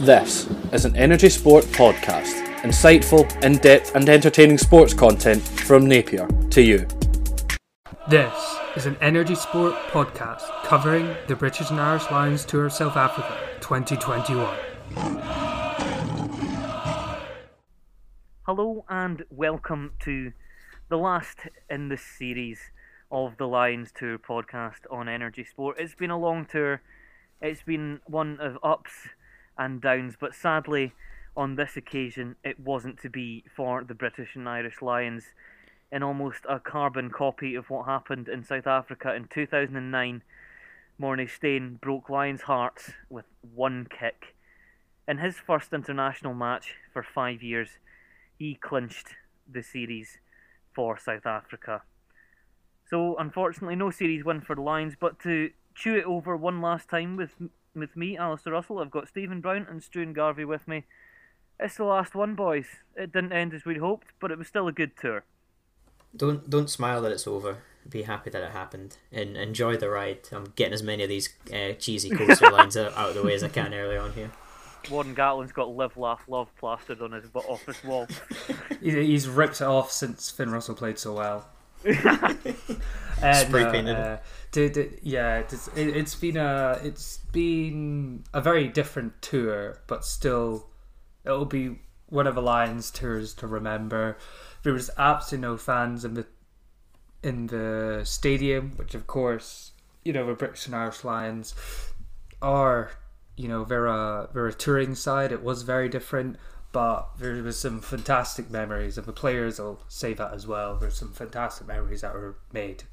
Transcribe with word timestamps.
This 0.00 0.48
is 0.70 0.84
an 0.84 0.94
Energy 0.94 1.28
Sport 1.28 1.64
podcast. 1.64 2.46
Insightful, 2.58 3.26
in 3.42 3.54
depth, 3.54 3.96
and 3.96 4.08
entertaining 4.08 4.56
sports 4.56 4.94
content 4.94 5.42
from 5.42 5.88
Napier 5.88 6.28
to 6.50 6.62
you. 6.62 6.86
This 8.08 8.56
is 8.76 8.86
an 8.86 8.96
Energy 9.00 9.34
Sport 9.34 9.74
podcast 9.88 10.44
covering 10.62 11.16
the 11.26 11.34
British 11.34 11.70
and 11.70 11.80
Irish 11.80 12.08
Lions 12.12 12.44
Tour 12.44 12.66
of 12.66 12.72
South 12.72 12.96
Africa 12.96 13.36
2021. 13.58 14.56
Hello 18.46 18.84
and 18.88 19.24
welcome 19.30 19.94
to 20.04 20.32
the 20.90 20.96
last 20.96 21.38
in 21.68 21.88
this 21.88 22.02
series 22.02 22.60
of 23.10 23.36
the 23.36 23.48
Lions 23.48 23.90
Tour 23.92 24.16
podcast 24.16 24.86
on 24.92 25.08
Energy 25.08 25.42
Sport. 25.42 25.76
It's 25.80 25.96
been 25.96 26.10
a 26.10 26.18
long 26.18 26.46
tour, 26.46 26.82
it's 27.42 27.62
been 27.62 27.98
one 28.06 28.38
of 28.38 28.58
ups 28.62 29.08
and 29.58 29.80
downs, 29.80 30.14
but 30.18 30.34
sadly, 30.34 30.92
on 31.36 31.56
this 31.56 31.76
occasion, 31.76 32.36
it 32.44 32.58
wasn't 32.58 33.00
to 33.00 33.10
be 33.10 33.44
for 33.54 33.84
the 33.84 33.94
British 33.94 34.34
and 34.34 34.48
Irish 34.48 34.80
Lions. 34.80 35.24
In 35.90 36.02
almost 36.02 36.44
a 36.48 36.60
carbon 36.60 37.10
copy 37.10 37.54
of 37.54 37.70
what 37.70 37.86
happened 37.86 38.28
in 38.28 38.44
South 38.44 38.66
Africa 38.66 39.14
in 39.14 39.28
2009, 39.28 40.22
Morné 41.00 41.30
Steyn 41.30 41.78
broke 41.80 42.08
Lions' 42.08 42.42
hearts 42.42 42.92
with 43.08 43.24
one 43.54 43.86
kick. 43.88 44.34
In 45.06 45.18
his 45.18 45.36
first 45.36 45.72
international 45.72 46.34
match 46.34 46.74
for 46.92 47.02
five 47.02 47.42
years, 47.42 47.78
he 48.38 48.54
clinched 48.54 49.14
the 49.50 49.62
series 49.62 50.18
for 50.74 50.98
South 50.98 51.24
Africa. 51.24 51.82
So, 52.90 53.16
unfortunately, 53.16 53.76
no 53.76 53.90
series 53.90 54.24
win 54.24 54.40
for 54.40 54.56
the 54.56 54.62
Lions, 54.62 54.94
but 54.98 55.20
to 55.20 55.50
chew 55.74 55.96
it 55.96 56.04
over 56.04 56.36
one 56.36 56.60
last 56.60 56.88
time 56.88 57.16
with 57.16 57.36
with 57.74 57.96
me, 57.96 58.16
Alistair 58.16 58.52
Russell. 58.52 58.78
I've 58.78 58.90
got 58.90 59.08
Stephen 59.08 59.40
Brown 59.40 59.66
and 59.68 59.80
Struan 59.80 60.12
Garvey 60.12 60.44
with 60.44 60.66
me. 60.68 60.84
It's 61.60 61.76
the 61.76 61.84
last 61.84 62.14
one, 62.14 62.34
boys. 62.34 62.66
It 62.96 63.12
didn't 63.12 63.32
end 63.32 63.52
as 63.54 63.64
we'd 63.64 63.78
hoped, 63.78 64.08
but 64.20 64.30
it 64.30 64.38
was 64.38 64.46
still 64.46 64.68
a 64.68 64.72
good 64.72 64.92
tour. 64.96 65.24
Don't 66.16 66.48
don't 66.48 66.70
smile 66.70 67.02
that 67.02 67.12
it's 67.12 67.26
over. 67.26 67.58
Be 67.88 68.02
happy 68.02 68.30
that 68.30 68.42
it 68.42 68.52
happened 68.52 68.96
and 69.12 69.36
enjoy 69.36 69.76
the 69.76 69.88
ride. 69.88 70.28
I'm 70.32 70.52
getting 70.56 70.74
as 70.74 70.82
many 70.82 71.02
of 71.02 71.08
these 71.08 71.30
uh, 71.52 71.72
cheesy 71.72 72.10
coaster 72.10 72.50
lines 72.52 72.76
out, 72.76 72.96
out 72.96 73.10
of 73.10 73.14
the 73.14 73.22
way 73.22 73.34
as 73.34 73.42
I 73.42 73.48
can 73.48 73.74
early 73.74 73.96
on 73.96 74.12
here. 74.12 74.30
Warren 74.90 75.14
Gatland's 75.14 75.52
got 75.52 75.74
live, 75.74 75.96
laugh, 75.96 76.22
love 76.28 76.48
plastered 76.56 77.02
on 77.02 77.12
his 77.12 77.24
office 77.34 77.82
wall. 77.84 78.06
He's 78.80 79.28
ripped 79.28 79.60
it 79.60 79.66
off 79.66 79.90
since 79.90 80.30
Finn 80.30 80.50
Russell 80.50 80.74
played 80.74 80.98
so 80.98 81.14
well. 81.14 81.48
Spray 83.20 83.70
painted. 83.70 83.96
Uh, 83.96 84.18
did, 84.50 84.72
did, 84.72 85.00
yeah, 85.02 85.38
it's, 85.38 85.68
it, 85.68 85.96
it's 85.96 86.14
been 86.14 86.36
a 86.36 86.78
it's 86.82 87.18
been 87.32 88.24
a 88.32 88.40
very 88.40 88.68
different 88.68 89.20
tour, 89.22 89.80
but 89.86 90.04
still, 90.04 90.68
it'll 91.24 91.44
be 91.44 91.78
one 92.06 92.26
of 92.26 92.34
the 92.34 92.42
Lions 92.42 92.90
tours 92.90 93.34
to 93.34 93.46
remember. 93.46 94.16
There 94.62 94.72
was 94.72 94.90
absolutely 94.98 95.48
no 95.48 95.56
fans 95.56 96.04
in 96.04 96.14
the 96.14 96.26
in 97.22 97.48
the 97.48 98.02
stadium, 98.04 98.72
which 98.76 98.94
of 98.94 99.06
course, 99.06 99.72
you 100.04 100.12
know, 100.12 100.26
the 100.26 100.34
British 100.34 100.66
and 100.66 100.74
Irish 100.74 101.04
Lions 101.04 101.54
are, 102.40 102.90
you 103.36 103.48
know, 103.48 103.64
they're 103.64 103.86
a 103.86 104.28
they're 104.32 104.46
a 104.46 104.54
touring 104.54 104.94
side. 104.94 105.32
It 105.32 105.42
was 105.42 105.62
very 105.62 105.88
different, 105.88 106.36
but 106.72 107.08
there 107.18 107.42
was 107.42 107.58
some 107.58 107.80
fantastic 107.80 108.50
memories, 108.50 108.96
and 108.96 109.06
the 109.06 109.12
players 109.12 109.58
will 109.58 109.82
say 109.88 110.14
that 110.14 110.32
as 110.32 110.46
well. 110.46 110.76
There's 110.76 110.96
some 110.96 111.12
fantastic 111.12 111.66
memories 111.66 112.00
that 112.02 112.14
were 112.14 112.38
made. 112.52 112.84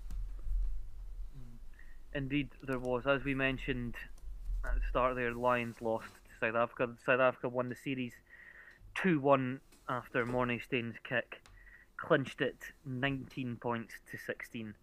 Indeed, 2.16 2.48
there 2.66 2.80
was. 2.80 3.06
As 3.06 3.26
we 3.26 3.36
mentioned 3.36 3.96
at 4.64 4.76
the 4.76 4.82
start 4.90 5.16
there, 5.18 5.34
Lions 5.34 5.82
lost 5.82 6.08
to 6.08 6.48
South 6.48 6.56
Africa. 6.56 6.94
South 7.06 7.20
Africa 7.20 7.50
won 7.50 7.68
the 7.68 7.76
series 7.76 8.14
2 8.96 9.20
1 9.20 9.60
after 9.90 10.26
Morné 10.26 10.64
Steyn's 10.64 10.96
kick, 11.08 11.42
clinched 11.98 12.40
it 12.40 12.56
19 12.86 13.58
points 13.58 13.96
to 14.10 14.18
16 14.18 14.76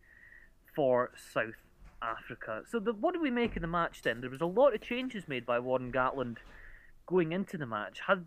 for 0.77 1.11
South 1.33 1.55
Africa. 2.03 2.65
So, 2.71 2.79
the, 2.79 2.93
what 2.93 3.15
do 3.15 3.21
we 3.23 3.31
make 3.31 3.57
of 3.57 3.63
the 3.63 3.69
match 3.69 4.03
then? 4.03 4.21
There 4.21 4.29
was 4.29 4.43
a 4.43 4.47
lot 4.47 4.75
of 4.75 4.83
changes 4.83 5.27
made 5.27 5.47
by 5.47 5.59
Warren 5.59 5.91
Gatland 5.91 6.37
going 7.07 7.33
into 7.33 7.57
the 7.57 7.67
match. 7.67 8.01
Had, 8.07 8.27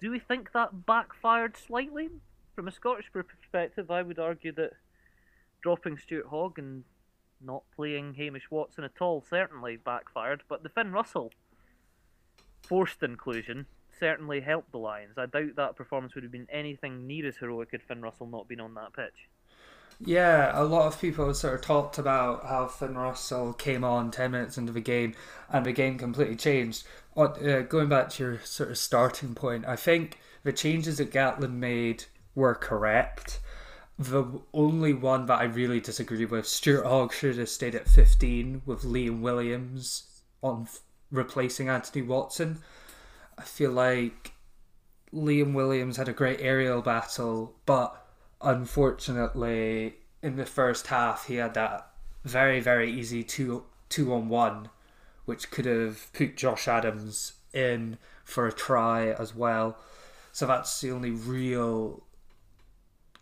do 0.00 0.10
we 0.10 0.18
think 0.18 0.50
that 0.52 0.84
backfired 0.84 1.56
slightly? 1.56 2.08
From 2.56 2.66
a 2.66 2.72
Scottish 2.72 3.06
perspective, 3.12 3.88
I 3.88 4.02
would 4.02 4.18
argue 4.18 4.52
that 4.54 4.72
dropping 5.62 5.96
Stuart 5.96 6.26
Hogg 6.26 6.58
and 6.58 6.82
not 7.44 7.62
playing 7.74 8.14
Hamish 8.14 8.50
Watson 8.50 8.84
at 8.84 9.00
all 9.00 9.20
certainly 9.20 9.76
backfired, 9.76 10.42
but 10.48 10.62
the 10.62 10.68
Finn 10.68 10.92
Russell 10.92 11.32
forced 12.62 13.02
inclusion 13.02 13.66
certainly 13.98 14.40
helped 14.40 14.72
the 14.72 14.78
Lions. 14.78 15.18
I 15.18 15.26
doubt 15.26 15.56
that 15.56 15.76
performance 15.76 16.14
would 16.14 16.24
have 16.24 16.32
been 16.32 16.48
anything 16.50 17.06
near 17.06 17.26
as 17.26 17.36
heroic 17.36 17.70
had 17.72 17.82
Finn 17.82 18.02
Russell 18.02 18.26
not 18.26 18.48
been 18.48 18.60
on 18.60 18.74
that 18.74 18.92
pitch. 18.94 19.28
Yeah, 20.04 20.50
a 20.60 20.64
lot 20.64 20.86
of 20.86 21.00
people 21.00 21.32
sort 21.34 21.54
of 21.54 21.60
talked 21.60 21.98
about 21.98 22.44
how 22.44 22.66
Finn 22.66 22.96
Russell 22.96 23.52
came 23.52 23.84
on 23.84 24.10
10 24.10 24.32
minutes 24.32 24.58
into 24.58 24.72
the 24.72 24.80
game 24.80 25.14
and 25.48 25.64
the 25.64 25.72
game 25.72 25.98
completely 25.98 26.34
changed. 26.34 26.84
Uh, 27.16 27.60
going 27.60 27.88
back 27.88 28.08
to 28.10 28.22
your 28.22 28.40
sort 28.40 28.70
of 28.70 28.78
starting 28.78 29.34
point, 29.34 29.66
I 29.66 29.76
think 29.76 30.18
the 30.42 30.52
changes 30.52 30.98
that 30.98 31.12
Gatland 31.12 31.54
made 31.54 32.04
were 32.34 32.54
correct. 32.54 33.38
The 33.98 34.40
only 34.52 34.94
one 34.94 35.26
that 35.26 35.38
I 35.38 35.44
really 35.44 35.80
disagree 35.80 36.24
with, 36.24 36.46
Stuart 36.46 36.84
Hogg 36.84 37.12
should 37.12 37.36
have 37.38 37.48
stayed 37.48 37.74
at 37.74 37.88
15 37.88 38.62
with 38.64 38.82
Liam 38.82 39.20
Williams 39.20 40.22
on 40.42 40.62
f- 40.62 40.80
replacing 41.10 41.68
Anthony 41.68 42.02
Watson. 42.02 42.60
I 43.38 43.42
feel 43.42 43.70
like 43.70 44.32
Liam 45.12 45.52
Williams 45.52 45.98
had 45.98 46.08
a 46.08 46.12
great 46.12 46.40
aerial 46.40 46.82
battle, 46.82 47.54
but 47.66 48.06
unfortunately, 48.40 49.96
in 50.22 50.36
the 50.36 50.46
first 50.46 50.86
half, 50.88 51.26
he 51.26 51.36
had 51.36 51.54
that 51.54 51.90
very, 52.24 52.60
very 52.60 52.90
easy 52.90 53.22
two, 53.22 53.64
two 53.88 54.12
on 54.14 54.28
one, 54.28 54.68
which 55.26 55.50
could 55.50 55.66
have 55.66 56.12
put 56.12 56.36
Josh 56.36 56.66
Adams 56.66 57.34
in 57.52 57.98
for 58.24 58.46
a 58.46 58.52
try 58.52 59.08
as 59.10 59.34
well. 59.34 59.76
So 60.32 60.46
that's 60.46 60.80
the 60.80 60.90
only 60.90 61.10
real 61.10 62.02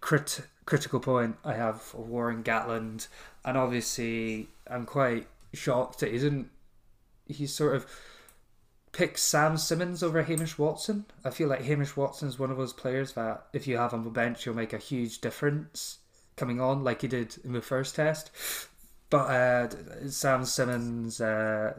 crit- 0.01 0.47
critical 0.71 1.01
point 1.01 1.37
I 1.45 1.55
have 1.55 1.83
for 1.83 2.01
Warren 2.01 2.45
Gatland, 2.45 3.09
and 3.45 3.59
obviously 3.59 4.47
I'm 4.69 4.87
quite 4.87 5.27
shocked 5.53 6.01
he 6.03 6.13
didn't. 6.13 6.49
He 7.27 7.49
sort 7.49 7.75
of 7.75 7.87
picked 8.93 9.19
Sam 9.19 9.57
Simmonds 9.57 10.01
over 10.05 10.23
Hamish 10.23 10.59
Watson. 10.59 11.07
I 11.25 11.31
feel 11.31 11.49
like 11.49 11.63
Hamish 11.63 11.97
Watson 11.97 12.29
is 12.29 12.39
one 12.39 12.53
of 12.53 12.57
those 12.57 12.73
players 12.73 13.15
that 13.15 13.47
if 13.53 13.67
you 13.67 13.79
have 13.79 13.93
on 13.93 14.05
the 14.05 14.11
bench, 14.11 14.47
you'll 14.47 14.55
make 14.55 14.73
a 14.73 14.79
huge 14.79 15.21
difference 15.21 15.99
coming 16.37 16.61
on, 16.61 16.85
like 16.85 17.03
he 17.03 17.09
did 17.09 17.37
in 17.45 17.53
the 17.53 17.61
first 17.61 17.97
test. 17.97 18.31
But 19.11 19.29
uh, 19.29 20.09
Sam 20.09 20.45
Simmonds, 20.45 21.21
uh, 21.21 21.75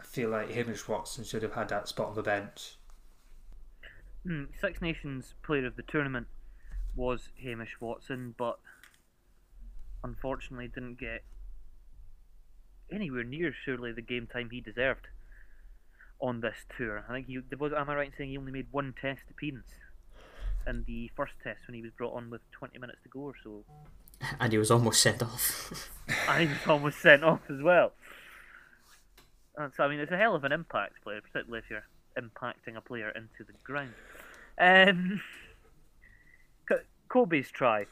I 0.00 0.04
feel 0.04 0.30
like 0.30 0.50
Hamish 0.50 0.88
Watson 0.88 1.22
should 1.22 1.44
have 1.44 1.54
had 1.54 1.68
that 1.68 1.86
spot 1.86 2.08
on 2.08 2.14
the 2.16 2.22
bench. 2.22 2.74
Mm, 4.26 4.48
Six 4.60 4.82
Nations 4.82 5.34
Player 5.44 5.66
of 5.66 5.76
the 5.76 5.82
Tournament 5.82 6.26
was 6.96 7.28
Hamish 7.42 7.80
Watson, 7.80 8.34
but 8.36 8.58
unfortunately 10.02 10.68
didn't 10.68 10.98
get 10.98 11.24
anywhere 12.92 13.24
near 13.24 13.54
surely 13.64 13.92
the 13.92 14.02
game 14.02 14.28
time 14.30 14.50
he 14.50 14.60
deserved 14.60 15.06
on 16.20 16.40
this 16.40 16.56
tour. 16.76 17.04
I 17.08 17.12
think 17.12 17.26
he 17.26 17.38
was. 17.58 17.72
Am 17.72 17.90
I 17.90 17.94
right 17.94 18.06
in 18.06 18.12
saying 18.16 18.30
he 18.30 18.38
only 18.38 18.52
made 18.52 18.66
one 18.70 18.94
Test 19.00 19.22
appearance 19.30 19.72
in 20.66 20.84
the 20.86 21.10
first 21.16 21.32
Test 21.42 21.60
when 21.66 21.74
he 21.74 21.82
was 21.82 21.90
brought 21.96 22.14
on 22.14 22.30
with 22.30 22.40
20 22.52 22.78
minutes 22.78 22.98
to 23.02 23.08
go 23.08 23.20
or 23.20 23.34
so? 23.42 23.64
And 24.40 24.52
he 24.52 24.58
was 24.58 24.70
almost 24.70 25.02
sent 25.02 25.22
off. 25.22 25.90
and 26.28 26.42
he 26.42 26.46
was 26.48 26.66
almost 26.66 27.00
sent 27.00 27.24
off 27.24 27.40
as 27.50 27.60
well. 27.60 27.92
And 29.56 29.72
so 29.76 29.84
I 29.84 29.88
mean, 29.88 30.00
it's 30.00 30.12
a 30.12 30.16
hell 30.16 30.34
of 30.34 30.44
an 30.44 30.52
impact 30.52 31.02
player, 31.02 31.20
particularly 31.20 31.62
if 31.64 31.70
you're 31.70 31.86
impacting 32.18 32.76
a 32.76 32.80
player 32.80 33.10
into 33.10 33.44
the 33.46 33.52
ground. 33.64 33.92
Um, 34.58 35.20
Kolbe's 37.14 37.50
try, 37.50 37.86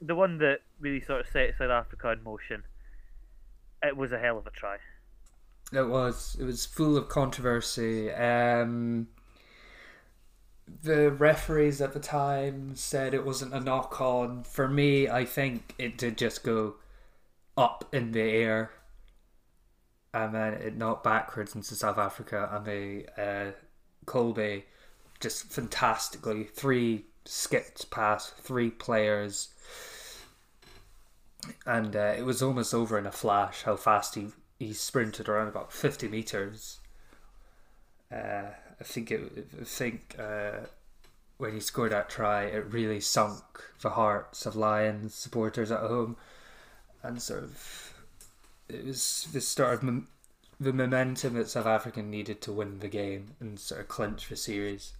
the 0.00 0.14
one 0.14 0.38
that 0.38 0.60
really 0.80 1.00
sort 1.00 1.20
of 1.20 1.26
set 1.28 1.58
South 1.58 1.70
Africa 1.70 2.12
in 2.12 2.22
motion, 2.22 2.62
it 3.82 3.96
was 3.96 4.12
a 4.12 4.18
hell 4.18 4.38
of 4.38 4.46
a 4.46 4.50
try. 4.50 4.78
It 5.72 5.88
was. 5.88 6.36
It 6.40 6.44
was 6.44 6.64
full 6.64 6.96
of 6.96 7.08
controversy. 7.08 8.10
Um, 8.12 9.08
the 10.82 11.10
referees 11.10 11.80
at 11.80 11.92
the 11.92 12.00
time 12.00 12.74
said 12.74 13.12
it 13.12 13.26
wasn't 13.26 13.52
a 13.52 13.60
knock 13.60 14.00
on. 14.00 14.44
For 14.44 14.68
me, 14.68 15.08
I 15.08 15.24
think 15.24 15.74
it 15.78 15.98
did 15.98 16.16
just 16.16 16.42
go 16.42 16.76
up 17.58 17.84
in 17.92 18.12
the 18.12 18.20
air 18.20 18.70
and 20.14 20.34
then 20.34 20.54
it 20.54 20.76
knocked 20.76 21.04
backwards 21.04 21.54
into 21.54 21.74
South 21.74 21.98
Africa 21.98 22.48
and 22.52 22.64
they 22.64 23.06
uh, 23.18 23.52
Kolbe 24.06 24.62
just 25.20 25.50
fantastically 25.50 26.44
three 26.44 27.06
skipped 27.28 27.90
past 27.90 28.36
three 28.36 28.70
players 28.70 29.48
and 31.64 31.94
uh, 31.94 32.14
it 32.16 32.24
was 32.24 32.42
almost 32.42 32.74
over 32.74 32.98
in 32.98 33.06
a 33.06 33.12
flash 33.12 33.62
how 33.62 33.76
fast 33.76 34.14
he 34.14 34.28
he 34.58 34.72
sprinted 34.72 35.28
around 35.28 35.48
about 35.48 35.72
50 35.72 36.08
meters 36.08 36.80
uh, 38.12 38.50
I 38.80 38.84
think 38.84 39.10
it. 39.10 39.48
I 39.60 39.64
think 39.64 40.16
uh, 40.18 40.66
when 41.38 41.52
he 41.52 41.60
scored 41.60 41.92
that 41.92 42.08
try, 42.08 42.44
it 42.44 42.72
really 42.72 43.00
sunk 43.00 43.42
the 43.80 43.90
hearts 43.90 44.46
of 44.46 44.56
Lions 44.56 45.14
supporters 45.14 45.70
at 45.70 45.80
home, 45.80 46.16
and 47.02 47.20
sort 47.20 47.44
of 47.44 47.94
it 48.68 48.84
was 48.84 49.28
the 49.32 49.40
start 49.40 49.74
of 49.74 49.82
mom- 49.82 50.08
the 50.60 50.72
momentum 50.72 51.34
that 51.34 51.48
South 51.48 51.66
Africa 51.66 52.02
needed 52.02 52.40
to 52.42 52.52
win 52.52 52.80
the 52.80 52.88
game 52.88 53.34
and 53.40 53.58
sort 53.58 53.80
of 53.80 53.88
clinch 53.88 54.28
the 54.28 54.36
series. 54.36 54.92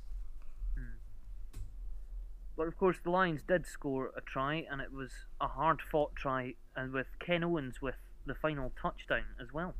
But 2.56 2.68
of 2.68 2.78
course, 2.78 2.96
the 3.02 3.10
Lions 3.10 3.42
did 3.46 3.66
score 3.66 4.12
a 4.16 4.20
try, 4.20 4.66
and 4.70 4.80
it 4.80 4.92
was 4.92 5.10
a 5.40 5.48
hard 5.48 5.80
fought 5.90 6.16
try, 6.16 6.54
and 6.74 6.92
with 6.92 7.06
Ken 7.18 7.44
Owens 7.44 7.82
with 7.82 7.96
the 8.26 8.34
final 8.34 8.72
touchdown 8.80 9.24
as 9.40 9.52
well. 9.52 9.74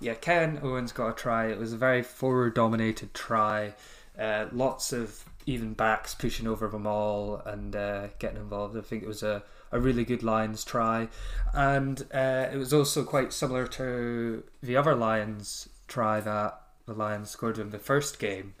Yeah, 0.00 0.14
Ken 0.14 0.60
Owens 0.62 0.92
got 0.92 1.08
a 1.08 1.14
try. 1.14 1.46
It 1.46 1.58
was 1.58 1.72
a 1.72 1.76
very 1.76 2.02
forward 2.02 2.54
dominated 2.54 3.14
try. 3.14 3.74
Uh, 4.18 4.46
lots 4.52 4.92
of 4.92 5.24
even 5.46 5.72
backs 5.72 6.14
pushing 6.14 6.46
over 6.46 6.68
them 6.68 6.86
all 6.86 7.42
and 7.46 7.74
uh, 7.74 8.08
getting 8.18 8.36
involved. 8.36 8.76
I 8.76 8.82
think 8.82 9.02
it 9.02 9.08
was 9.08 9.22
a, 9.22 9.42
a 9.72 9.80
really 9.80 10.04
good 10.04 10.22
Lions 10.22 10.64
try. 10.64 11.08
And 11.52 12.04
uh, 12.14 12.48
it 12.52 12.56
was 12.56 12.72
also 12.72 13.04
quite 13.04 13.32
similar 13.32 13.66
to 13.68 14.44
the 14.62 14.76
other 14.76 14.94
Lions 14.94 15.68
try 15.88 16.20
that 16.20 16.60
the 16.86 16.94
Lions 16.94 17.30
scored 17.30 17.58
in 17.58 17.70
the 17.70 17.78
first 17.78 18.18
game. 18.18 18.54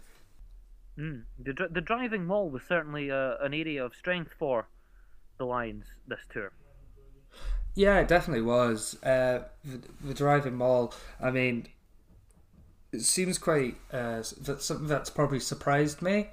Mm. 0.98 1.22
The, 1.38 1.68
the 1.70 1.80
driving 1.80 2.26
maul 2.26 2.50
was 2.50 2.62
certainly 2.68 3.10
uh, 3.10 3.36
an 3.40 3.54
area 3.54 3.84
of 3.84 3.94
strength 3.94 4.32
for 4.38 4.68
the 5.38 5.44
Lions 5.44 5.86
this 6.06 6.20
tour. 6.30 6.52
Yeah, 7.74 8.00
it 8.00 8.08
definitely 8.08 8.42
was. 8.42 9.02
Uh, 9.02 9.44
the, 9.64 9.80
the 10.04 10.14
driving 10.14 10.56
maul, 10.56 10.92
I 11.20 11.30
mean, 11.30 11.68
it 12.92 13.00
seems 13.00 13.38
quite 13.38 13.76
uh, 13.92 14.22
that's 14.40 14.64
something 14.66 14.86
that's 14.86 15.08
probably 15.08 15.40
surprised 15.40 16.02
me. 16.02 16.28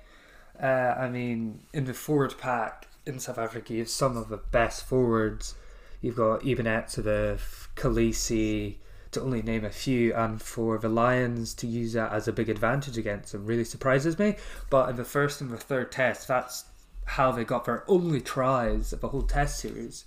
Uh, 0.61 0.65
I 0.97 1.09
mean, 1.09 1.61
in 1.73 1.85
the 1.85 1.94
forward 1.94 2.35
pack 2.38 2.88
in 3.06 3.19
South 3.19 3.38
Africa, 3.38 3.73
you 3.73 3.79
have 3.79 3.89
some 3.89 4.17
of 4.17 4.27
the 4.27 4.38
best 4.38 4.85
forwards. 4.85 5.56
You've 6.01 6.17
got 6.17 6.45
Eben 6.45 6.65
Etzebeth, 6.65 7.69
Kolisi, 7.75 8.75
to 9.11 9.21
only 9.21 9.41
name 9.41 9.65
a 9.65 9.69
few, 9.69 10.13
and 10.13 10.41
for 10.41 10.77
the 10.77 10.89
Lions 10.89 11.53
to 11.56 11.67
use 11.67 11.94
that 11.94 12.11
as 12.11 12.27
a 12.27 12.33
big 12.33 12.50
advantage 12.50 12.97
against 12.97 13.31
them 13.31 13.45
really 13.45 13.63
surprises 13.63 14.19
me. 14.19 14.35
But 14.69 14.89
in 14.89 14.95
the 14.95 15.06
first 15.06 15.41
and 15.41 15.50
the 15.50 15.57
third 15.57 15.91
test, 15.91 16.27
that's 16.27 16.65
how 17.06 17.31
they 17.31 17.44
got 17.44 17.65
their 17.65 17.83
only 17.88 18.21
tries 18.21 18.94
of 18.94 19.01
the 19.01 19.07
whole 19.07 19.23
test 19.23 19.59
series. 19.59 20.06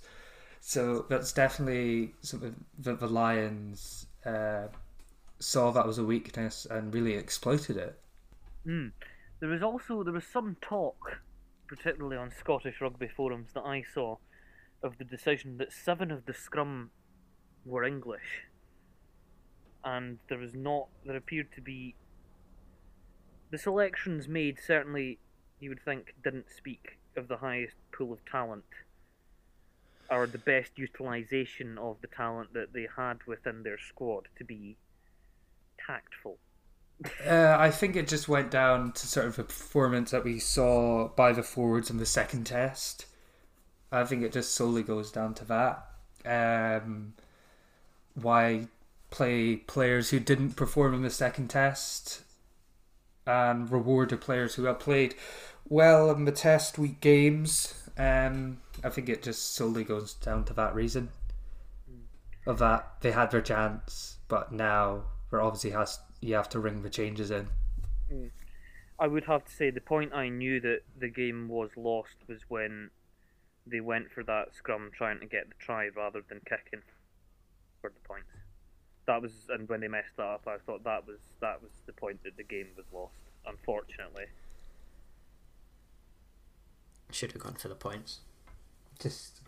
So 0.61 1.05
that's 1.09 1.33
definitely 1.33 2.13
something 2.21 2.55
that 2.79 3.01
the 3.01 3.07
Lions 3.07 4.05
uh, 4.25 4.67
saw 5.39 5.71
that 5.71 5.85
was 5.85 5.97
a 5.97 6.03
weakness 6.05 6.65
and 6.69 6.93
really 6.93 7.15
exploited 7.15 7.75
it. 7.75 7.99
Mm. 8.65 8.91
There 9.41 9.49
was 9.49 9.61
also 9.61 10.03
there 10.03 10.13
was 10.13 10.25
some 10.25 10.55
talk, 10.61 11.19
particularly 11.67 12.15
on 12.15 12.31
Scottish 12.31 12.79
rugby 12.79 13.09
forums 13.09 13.49
that 13.53 13.65
I 13.65 13.83
saw, 13.93 14.15
of 14.81 14.97
the 14.97 15.03
decision 15.03 15.57
that 15.57 15.73
seven 15.73 16.11
of 16.11 16.25
the 16.25 16.33
scrum 16.33 16.91
were 17.65 17.83
English, 17.83 18.45
and 19.83 20.19
there 20.29 20.37
was 20.37 20.53
not. 20.53 20.87
There 21.05 21.15
appeared 21.15 21.51
to 21.55 21.61
be 21.61 21.95
the 23.51 23.57
selections 23.57 24.27
made. 24.27 24.57
Certainly, 24.65 25.19
you 25.59 25.69
would 25.69 25.83
think 25.83 26.13
didn't 26.23 26.47
speak 26.55 26.97
of 27.15 27.27
the 27.27 27.37
highest 27.37 27.75
pool 27.91 28.13
of 28.13 28.19
talent 28.25 28.63
or 30.09 30.27
the 30.27 30.37
best 30.37 30.71
utilization 30.75 31.77
of 31.77 31.97
the 32.01 32.07
talent 32.07 32.53
that 32.53 32.73
they 32.73 32.87
had 32.95 33.17
within 33.25 33.63
their 33.63 33.77
squad 33.77 34.27
to 34.37 34.43
be 34.43 34.77
tactful. 35.85 36.37
Uh, 37.25 37.55
I 37.59 37.71
think 37.71 37.95
it 37.95 38.07
just 38.07 38.29
went 38.29 38.51
down 38.51 38.91
to 38.93 39.07
sort 39.07 39.27
of 39.27 39.39
a 39.39 39.43
performance 39.43 40.11
that 40.11 40.23
we 40.23 40.39
saw 40.39 41.09
by 41.09 41.33
the 41.33 41.43
forwards 41.43 41.89
in 41.89 41.97
the 41.97 42.05
second 42.05 42.45
test. 42.45 43.07
I 43.91 44.03
think 44.05 44.23
it 44.23 44.31
just 44.31 44.53
solely 44.53 44.83
goes 44.83 45.11
down 45.11 45.33
to 45.35 45.45
that. 45.45 45.85
Um, 46.25 47.13
why 48.15 48.67
play 49.13 49.55
players 49.55 50.09
who 50.09 50.19
didn't 50.19 50.53
perform 50.53 50.95
in 50.95 51.03
the 51.03 51.09
second 51.09 51.47
test 51.47 52.23
and 53.27 53.71
reward 53.71 54.09
the 54.09 54.17
players 54.17 54.55
who 54.55 54.63
have 54.63 54.79
played 54.79 55.13
well 55.69 56.09
in 56.09 56.25
the 56.25 56.31
test 56.31 56.79
week 56.79 56.99
games? 56.99 57.75
Um, 57.95 58.61
I 58.83 58.89
think 58.89 59.09
it 59.09 59.21
just 59.21 59.53
solely 59.53 59.83
goes 59.83 60.15
down 60.15 60.45
to 60.45 60.53
that 60.53 60.73
reason. 60.73 61.09
Of 62.47 62.57
that 62.57 62.95
they 63.01 63.11
had 63.11 63.29
their 63.29 63.41
chance, 63.41 64.17
but 64.27 64.51
now 64.51 65.03
there 65.29 65.41
obviously 65.41 65.69
has 65.69 65.99
you 66.19 66.33
have 66.33 66.49
to 66.49 66.59
ring 66.59 66.81
the 66.81 66.89
changes 66.89 67.29
in. 67.29 67.49
I 68.99 69.07
would 69.07 69.25
have 69.25 69.45
to 69.45 69.51
say 69.51 69.69
the 69.69 69.79
point 69.79 70.13
I 70.13 70.29
knew 70.29 70.59
that 70.61 70.79
the 70.99 71.07
game 71.07 71.47
was 71.49 71.69
lost 71.77 72.15
was 72.27 72.39
when 72.47 72.89
they 73.65 73.79
went 73.79 74.11
for 74.11 74.23
that 74.23 74.55
scrum 74.55 74.89
trying 74.91 75.19
to 75.19 75.25
get 75.27 75.49
the 75.49 75.55
try 75.59 75.87
rather 75.95 76.21
than 76.27 76.41
kicking 76.49 76.81
for 77.79 77.91
the 77.91 78.07
points. 78.07 78.27
That 79.05 79.21
was 79.21 79.31
and 79.49 79.67
when 79.67 79.81
they 79.81 79.87
messed 79.87 80.15
that 80.17 80.23
up 80.23 80.47
I 80.47 80.57
thought 80.65 80.83
that 80.85 81.05
was 81.05 81.19
that 81.41 81.61
was 81.61 81.71
the 81.85 81.93
point 81.93 82.23
that 82.23 82.37
the 82.37 82.43
game 82.43 82.67
was 82.77 82.85
lost, 82.93 83.13
unfortunately. 83.45 84.25
Should 87.11 87.33
have 87.33 87.41
gone 87.41 87.55
for 87.55 87.67
the 87.67 87.75
points. 87.75 88.19
Just 88.99 89.41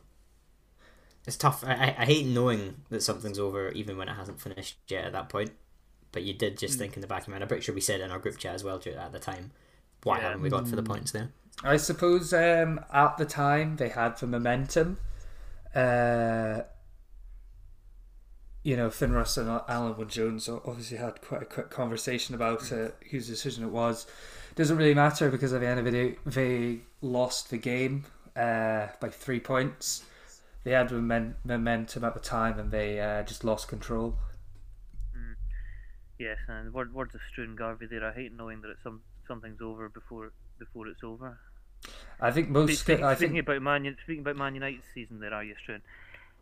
it's 1.26 1.38
tough. 1.38 1.64
I, 1.66 1.74
I, 1.74 1.96
I 2.00 2.06
hate 2.06 2.26
knowing 2.28 2.82
that 2.90 3.02
something's 3.02 3.40
over 3.40 3.72
even 3.72 3.98
when 3.98 4.08
it 4.10 4.14
hasn't 4.14 4.40
finished 4.40 4.78
yet 4.88 5.06
at 5.06 5.14
that 5.14 5.30
point. 5.30 5.52
But 6.12 6.24
you 6.24 6.34
did 6.34 6.58
just 6.58 6.78
think 6.78 6.96
in 6.96 7.02
the 7.02 7.08
back 7.08 7.22
of 7.24 7.28
your 7.28 7.34
mind. 7.34 7.44
I'm 7.44 7.48
pretty 7.48 7.64
sure 7.64 7.76
we 7.76 7.82
said 7.82 8.00
in 8.00 8.12
our 8.12 8.20
group 8.20 8.38
chat 8.38 8.56
as 8.56 8.64
well 8.64 8.76
at 8.76 9.12
the 9.12 9.20
time. 9.20 9.52
Why 10.04 10.18
Yeah. 10.18 10.24
haven't 10.24 10.42
we 10.42 10.50
gone 10.50 10.66
for 10.66 10.76
the 10.76 10.84
points 10.84 11.12
there? 11.12 11.32
I 11.64 11.78
suppose 11.78 12.32
um, 12.34 12.80
at 12.94 13.18
the 13.18 13.26
time 13.26 13.78
they 13.78 13.90
had 13.90 14.18
the 14.18 14.28
momentum. 14.28 14.98
Uh, 15.74 16.62
you 18.66 18.76
know, 18.76 18.90
Finn 18.90 19.14
Russ 19.14 19.38
and 19.38 19.48
Alun 19.48 19.96
Wyn 19.96 20.10
Jones 20.10 20.50
obviously 20.50 20.98
had 20.98 21.22
quite 21.22 21.44
a 21.44 21.46
quick 21.46 21.70
conversation 21.70 22.34
about 22.34 22.72
uh, 22.72 22.88
whose 23.12 23.28
decision 23.28 23.64
it 23.64 23.70
was. 23.70 24.08
Doesn't 24.56 24.76
really 24.76 24.96
matter 24.96 25.30
because 25.30 25.54
at 25.54 25.62
the 25.62 25.68
end 25.68 25.78
of 25.78 25.86
the 25.86 25.92
day, 25.92 26.16
they 26.26 26.80
lost 27.00 27.52
the 27.52 27.60
game 27.60 28.06
uh, 28.36 28.88
by 29.00 29.10
three 29.10 29.40
points. 29.40 30.04
They 30.64 30.72
had 30.72 30.92
momentum 30.92 32.04
at 32.04 32.16
the 32.16 32.20
time 32.20 32.58
and 32.58 32.72
they 32.72 33.00
uh, 33.00 33.22
just 33.22 33.44
lost 33.44 33.68
control. 33.68 34.18
Yes, 36.18 36.38
and 36.48 36.74
word, 36.74 36.92
words 36.92 37.14
of 37.14 37.22
Struan 37.32 37.56
Garvey 37.56 37.86
there. 37.86 38.04
I 38.04 38.14
hate 38.14 38.34
knowing 38.34 38.62
that 38.62 38.72
it's 38.72 38.84
some 38.84 39.02
something's 39.28 39.62
over 39.62 39.90
before 39.90 40.32
before 40.58 40.88
it's 40.88 41.04
over. 41.04 41.38
I 42.20 42.32
think 42.32 42.50
most. 42.50 42.80
Speaking, 42.80 43.04
I 43.04 43.14
speaking 43.14 43.36
think 43.36 43.46
about 43.46 43.62
Man, 43.62 43.96
speaking 44.04 44.22
about 44.22 44.38
Man 44.38 44.56
United's 44.56 44.86
season, 44.94 45.20
there 45.20 45.34
are 45.34 45.44
you, 45.44 45.54
Struan? 45.56 45.82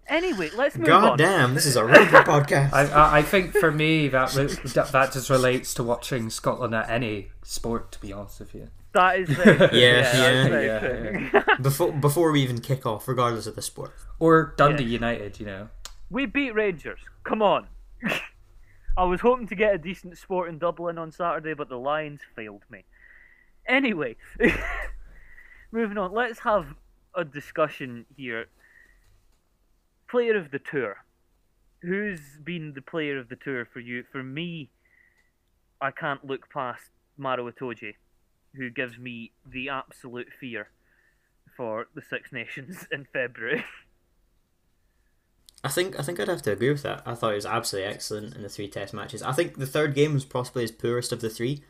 Anyway, 0.08 0.50
let's 0.56 0.76
move 0.78 0.88
God 0.88 1.12
on. 1.12 1.18
damn, 1.18 1.54
this 1.54 1.66
is 1.66 1.76
a 1.76 1.84
rugby 1.86 2.12
podcast. 2.18 2.74
I, 2.74 2.86
I, 2.88 3.18
I 3.20 3.22
think 3.22 3.54
for 3.54 3.72
me 3.72 4.10
that, 4.10 4.36
re- 4.36 4.46
that 4.74 4.92
that 4.92 5.14
just 5.14 5.30
relates 5.30 5.74
to 5.76 5.84
watching 5.84 6.30
Scotland 6.30 6.76
at 6.76 6.90
any 6.90 7.30
sport. 7.44 7.92
To 7.94 8.02
be 8.02 8.12
honest 8.12 8.40
with 8.42 8.54
you. 8.54 8.70
That 8.94 9.20
is 9.20 9.30
very 9.36 9.58
true. 9.58 9.70
Yeah, 9.72 10.02
that's 10.02 10.18
yeah, 10.18 10.50
very 10.50 11.30
yeah, 11.34 11.44
before 11.62 11.92
before 11.94 12.32
we 12.32 12.42
even 12.44 12.60
kick 12.60 12.86
off, 12.86 13.08
regardless 13.08 13.48
of 13.48 13.56
the 13.56 13.62
sport. 13.62 13.94
Or 14.20 14.54
Dundee 14.58 14.84
Yeah. 14.84 14.90
United, 14.90 15.40
you 15.40 15.46
know. 15.46 15.70
We 16.10 16.26
beat 16.26 16.54
Rangers. 16.54 17.00
Come 17.24 17.42
on. 17.42 17.68
I 18.96 19.06
was 19.06 19.22
hoping 19.22 19.48
to 19.48 19.56
get 19.56 19.74
a 19.74 19.78
decent 19.80 20.18
sport 20.20 20.50
in 20.50 20.60
Dublin 20.60 20.98
on 21.00 21.12
Saturday, 21.12 21.54
but 21.56 21.70
the 21.70 21.78
Lions 21.80 22.20
failed 22.36 22.62
me. 22.70 22.84
Anyway, 23.66 24.16
moving 25.72 25.98
on. 25.98 26.12
Let's 26.14 26.40
have 26.40 26.76
a 27.16 27.24
discussion 27.26 28.06
here. 28.16 28.46
Player 30.14 30.38
of 30.38 30.52
the 30.52 30.60
tour. 30.60 30.98
Who's 31.82 32.22
been 32.44 32.74
the 32.76 32.84
player 32.84 33.18
of 33.18 33.30
the 33.30 33.36
tour 33.36 33.66
for 33.66 33.80
you? 33.80 34.04
For 34.12 34.22
me, 34.22 34.70
I 35.82 35.90
can't 35.90 36.24
look 36.24 36.52
past 36.54 36.84
Maro 37.18 37.52
Itoje, 37.52 37.96
who 38.54 38.70
gives 38.70 39.00
me 39.00 39.32
the 39.44 39.70
absolute 39.70 40.28
fear 40.40 40.68
for 41.58 41.88
the 41.96 42.04
Six 42.08 42.32
Nations 42.32 42.86
in 42.92 43.08
February. 43.12 43.66
I 45.64 45.70
think 45.70 46.00
I 46.00 46.04
think 46.04 46.20
I'd 46.20 46.28
have 46.28 46.44
to 46.44 46.52
agree 46.52 46.70
with 46.70 46.84
that. 46.84 47.02
I 47.08 47.16
thought 47.16 47.32
it 47.32 47.38
was 47.38 47.48
absolutely 47.48 47.92
excellent 47.92 48.36
in 48.36 48.44
the 48.44 48.50
three 48.50 48.68
test 48.68 48.94
matches. 48.94 49.24
I 49.24 49.32
think 49.32 49.58
the 49.58 49.66
third 49.66 49.96
game 49.96 50.14
was 50.14 50.26
possibly 50.26 50.62
his 50.62 50.72
poorest 50.72 51.12
of 51.12 51.22
the 51.22 51.30
three, 51.32 51.64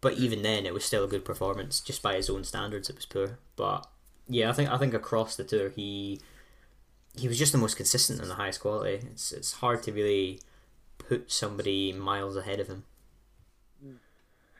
but 0.00 0.14
even 0.14 0.42
then 0.42 0.66
it 0.66 0.74
was 0.74 0.84
still 0.84 1.04
a 1.04 1.08
good 1.08 1.24
performance. 1.24 1.78
Just 1.78 2.02
by 2.02 2.16
his 2.16 2.28
own 2.28 2.42
standards, 2.42 2.90
it 2.90 2.96
was 2.96 3.06
poor. 3.06 3.38
But 3.54 3.86
yeah, 4.26 4.50
I 4.50 4.52
think 4.52 4.68
I 4.68 4.78
think 4.78 4.94
across 4.94 5.36
the 5.36 5.44
tour 5.44 5.68
he 5.68 6.20
he 7.16 7.28
was 7.28 7.38
just 7.38 7.52
the 7.52 7.58
most 7.58 7.76
consistent 7.76 8.20
and 8.20 8.30
the 8.30 8.34
highest 8.34 8.60
quality. 8.60 9.06
It's 9.12 9.32
it's 9.32 9.54
hard 9.54 9.82
to 9.84 9.92
really 9.92 10.40
put 10.98 11.30
somebody 11.32 11.92
miles 11.92 12.36
ahead 12.36 12.60
of 12.60 12.68
him. 12.68 12.84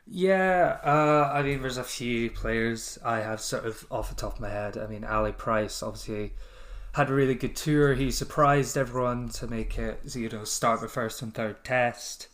Yeah, 0.07 0.79
uh, 0.83 1.31
I 1.33 1.41
mean, 1.41 1.61
there's 1.61 1.77
a 1.77 1.83
few 1.83 2.29
players 2.29 2.99
I 3.03 3.21
have 3.21 3.41
sort 3.41 3.65
of 3.65 3.87
off 3.89 4.09
the 4.09 4.15
top 4.15 4.35
of 4.35 4.39
my 4.41 4.49
head. 4.49 4.77
I 4.77 4.85
mean, 4.87 5.03
Ali 5.03 5.31
Price 5.31 5.81
obviously 5.81 6.33
had 6.93 7.09
a 7.09 7.13
really 7.13 7.33
good 7.35 7.55
tour. 7.55 7.95
He 7.95 8.11
surprised 8.11 8.77
everyone 8.77 9.29
to 9.29 9.47
make 9.47 9.77
it, 9.79 10.15
you 10.15 10.29
know, 10.29 10.43
start 10.43 10.81
the 10.81 10.87
first 10.87 11.21
and 11.21 11.33
third 11.33 11.63
test. 11.63 12.27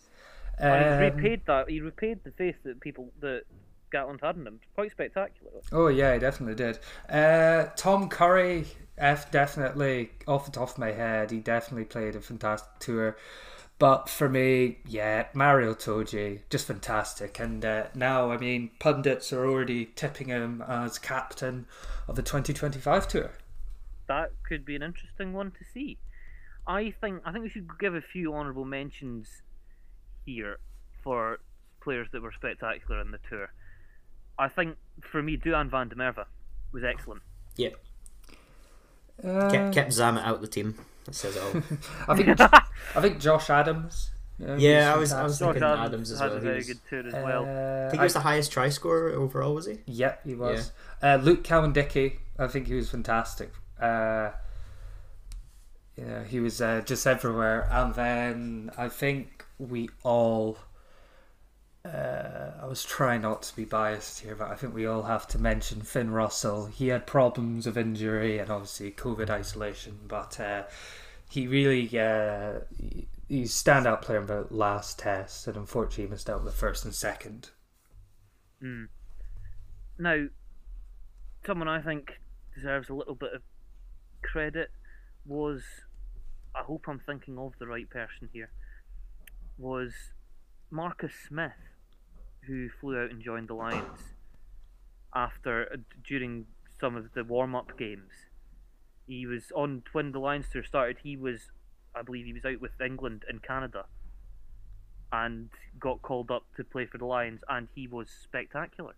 and 0.58 0.80
he 0.80 0.92
Um, 0.92 0.98
repaid 0.98 1.46
that. 1.46 1.68
He 1.70 1.80
repaid 1.80 2.24
the 2.24 2.32
faith 2.32 2.56
that 2.64 2.80
people 2.80 3.12
that 3.20 3.44
Gatland 3.92 4.22
had 4.22 4.36
in 4.36 4.46
him 4.46 4.60
quite 4.74 4.90
spectacularly. 4.90 5.60
Oh 5.70 5.88
yeah, 5.88 6.14
he 6.14 6.18
definitely 6.18 6.54
did. 6.54 6.78
Uh, 7.08 7.66
Tom 7.76 8.08
Curry, 8.08 8.66
F 8.98 9.30
definitely 9.30 10.10
off 10.26 10.46
the 10.46 10.52
top 10.52 10.70
of 10.70 10.78
my 10.78 10.92
head, 10.92 11.30
he 11.30 11.38
definitely 11.38 11.84
played 11.84 12.16
a 12.16 12.20
fantastic 12.20 12.78
tour. 12.78 13.16
But 13.78 14.08
for 14.08 14.28
me, 14.28 14.78
yeah, 14.86 15.26
Maro 15.34 15.74
Itoje, 15.74 16.42
just 16.50 16.68
fantastic. 16.68 17.40
And 17.40 17.64
uh, 17.64 17.86
now, 17.96 18.30
I 18.30 18.36
mean, 18.36 18.70
pundits 18.78 19.32
are 19.32 19.44
already 19.44 19.86
tipping 19.86 20.28
him 20.28 20.62
as 20.68 21.00
captain 21.00 21.66
of 22.06 22.14
the 22.14 22.22
2025 22.22 23.08
tour. 23.08 23.32
That 24.06 24.30
could 24.46 24.64
be 24.64 24.76
an 24.76 24.82
interesting 24.82 25.32
one 25.32 25.50
to 25.50 25.64
see. 25.74 25.98
I 26.64 26.94
think 27.00 27.22
I 27.24 27.32
think 27.32 27.42
we 27.42 27.50
should 27.50 27.68
give 27.80 27.94
a 27.94 28.00
few 28.00 28.32
honourable 28.32 28.64
mentions 28.64 29.42
here 30.24 30.58
for 31.02 31.40
players 31.82 32.06
that 32.12 32.22
were 32.22 32.32
spectacular 32.32 33.00
in 33.00 33.10
the 33.10 33.18
tour. 33.28 33.52
I 34.38 34.48
think 34.48 34.76
for 35.02 35.22
me, 35.22 35.36
Duhan 35.36 35.70
van 35.70 35.88
der 35.88 35.96
Merwe 35.96 36.24
was 36.72 36.84
excellent. 36.84 37.22
Yeah, 37.56 37.70
Uh, 39.22 39.50
kept, 39.50 39.74
kept 39.74 39.90
Zammit 39.90 40.22
out 40.24 40.36
of 40.36 40.40
the 40.40 40.46
team. 40.48 40.74
That 41.04 41.14
says 41.14 41.36
it 41.36 41.42
all. 41.42 41.62
I 42.08 42.16
think 42.16 42.40
I 42.96 43.00
think 43.00 43.20
Josh 43.20 43.50
Adams. 43.50 44.10
uh, 44.46 44.54
Yeah, 44.56 44.92
I 44.94 44.96
was 44.96 45.10
was- 45.10 45.12
I 45.12 45.22
was 45.24 45.38
Josh 45.38 45.46
thinking 45.54 45.62
Adams, 45.64 45.86
Adams 45.86 46.10
as 46.12 46.18
had 46.20 46.28
well, 46.30 46.36
a 46.36 46.40
he 46.40 46.46
very 46.46 46.56
was- 46.58 46.66
good 46.66 46.80
tour 46.88 47.06
as 47.06 47.12
well. 47.14 47.44
Uh, 47.44 47.86
I 47.86 47.90
think 47.90 48.00
he 48.00 48.04
was 48.04 48.12
the 48.14 48.20
highest 48.20 48.52
try 48.52 48.68
scorer 48.70 49.10
overall, 49.10 49.54
was 49.54 49.66
he? 49.66 49.78
Yep, 49.86 50.24
he 50.26 50.34
was. 50.34 50.72
Uh, 51.02 51.18
Luke 51.22 51.44
Cowan-Dickie, 51.44 52.18
I 52.38 52.46
think 52.46 52.66
he 52.68 52.74
was 52.74 52.88
fantastic. 52.90 53.52
Uh, 53.80 54.30
yeah, 55.96 56.24
he 56.24 56.40
was 56.40 56.60
uh, 56.62 56.80
just 56.84 57.06
everywhere. 57.06 57.68
And 57.70 57.94
then 57.94 58.70
I 58.78 58.88
think 58.88 59.44
we 59.58 59.90
all. 60.02 60.58
Uh, 61.84 62.52
I 62.62 62.66
was 62.66 62.84
trying 62.84 63.22
not 63.22 63.42
to 63.42 63.56
be 63.56 63.64
biased 63.64 64.20
here, 64.20 64.36
but 64.36 64.50
I 64.50 64.54
think 64.54 64.72
we 64.72 64.86
all 64.86 65.02
have 65.02 65.26
to 65.28 65.38
mention 65.38 65.82
Finn 65.82 66.10
Russell. 66.12 66.66
He 66.66 66.88
had 66.88 67.06
problems 67.06 67.66
of 67.66 67.76
injury 67.76 68.38
and 68.38 68.50
obviously 68.50 68.92
COVID 68.92 69.28
isolation, 69.28 69.98
but 70.06 70.38
uh, 70.38 70.64
he 71.28 71.48
really 71.48 71.88
uh, 71.98 72.60
he- 72.78 73.08
he's 73.28 73.52
standout 73.52 74.02
player 74.02 74.20
in 74.20 74.26
the 74.26 74.46
last 74.50 74.98
test, 75.00 75.48
and 75.48 75.56
unfortunately 75.56 76.04
he 76.04 76.10
missed 76.10 76.30
out 76.30 76.38
on 76.38 76.44
the 76.44 76.52
first 76.52 76.84
and 76.84 76.94
second. 76.94 77.50
Mm. 78.62 78.88
Now, 79.98 80.26
someone 81.44 81.68
I 81.68 81.80
think 81.82 82.20
deserves 82.54 82.88
a 82.90 82.94
little 82.94 83.14
bit 83.16 83.32
of 83.34 83.42
credit 84.22 84.70
was, 85.26 85.62
I 86.54 86.60
hope 86.62 86.84
I'm 86.86 87.00
thinking 87.00 87.38
of 87.38 87.54
the 87.58 87.66
right 87.66 87.88
person 87.90 88.28
here, 88.32 88.50
was 89.58 89.92
Marcus 90.70 91.12
Smith, 91.28 91.52
who 92.46 92.68
flew 92.80 92.98
out 93.02 93.10
and 93.10 93.22
joined 93.22 93.48
the 93.48 93.54
Lions 93.54 94.14
after 95.14 95.76
during 96.06 96.46
some 96.80 96.96
of 96.96 97.12
the 97.14 97.24
warm 97.24 97.54
up 97.54 97.78
games. 97.78 98.10
He 99.06 99.26
was 99.26 99.52
on 99.54 99.82
when 99.92 100.12
the 100.12 100.18
Lions 100.18 100.46
tour 100.52 100.64
started. 100.64 100.98
He 101.02 101.16
was, 101.16 101.50
I 101.94 102.02
believe, 102.02 102.26
he 102.26 102.32
was 102.32 102.44
out 102.44 102.60
with 102.60 102.80
England 102.80 103.24
and 103.28 103.42
Canada, 103.42 103.84
and 105.12 105.50
got 105.78 106.02
called 106.02 106.30
up 106.30 106.44
to 106.56 106.64
play 106.64 106.86
for 106.86 106.98
the 106.98 107.04
Lions, 107.04 107.40
and 107.48 107.68
he 107.74 107.86
was 107.86 108.08
spectacular. 108.08 108.94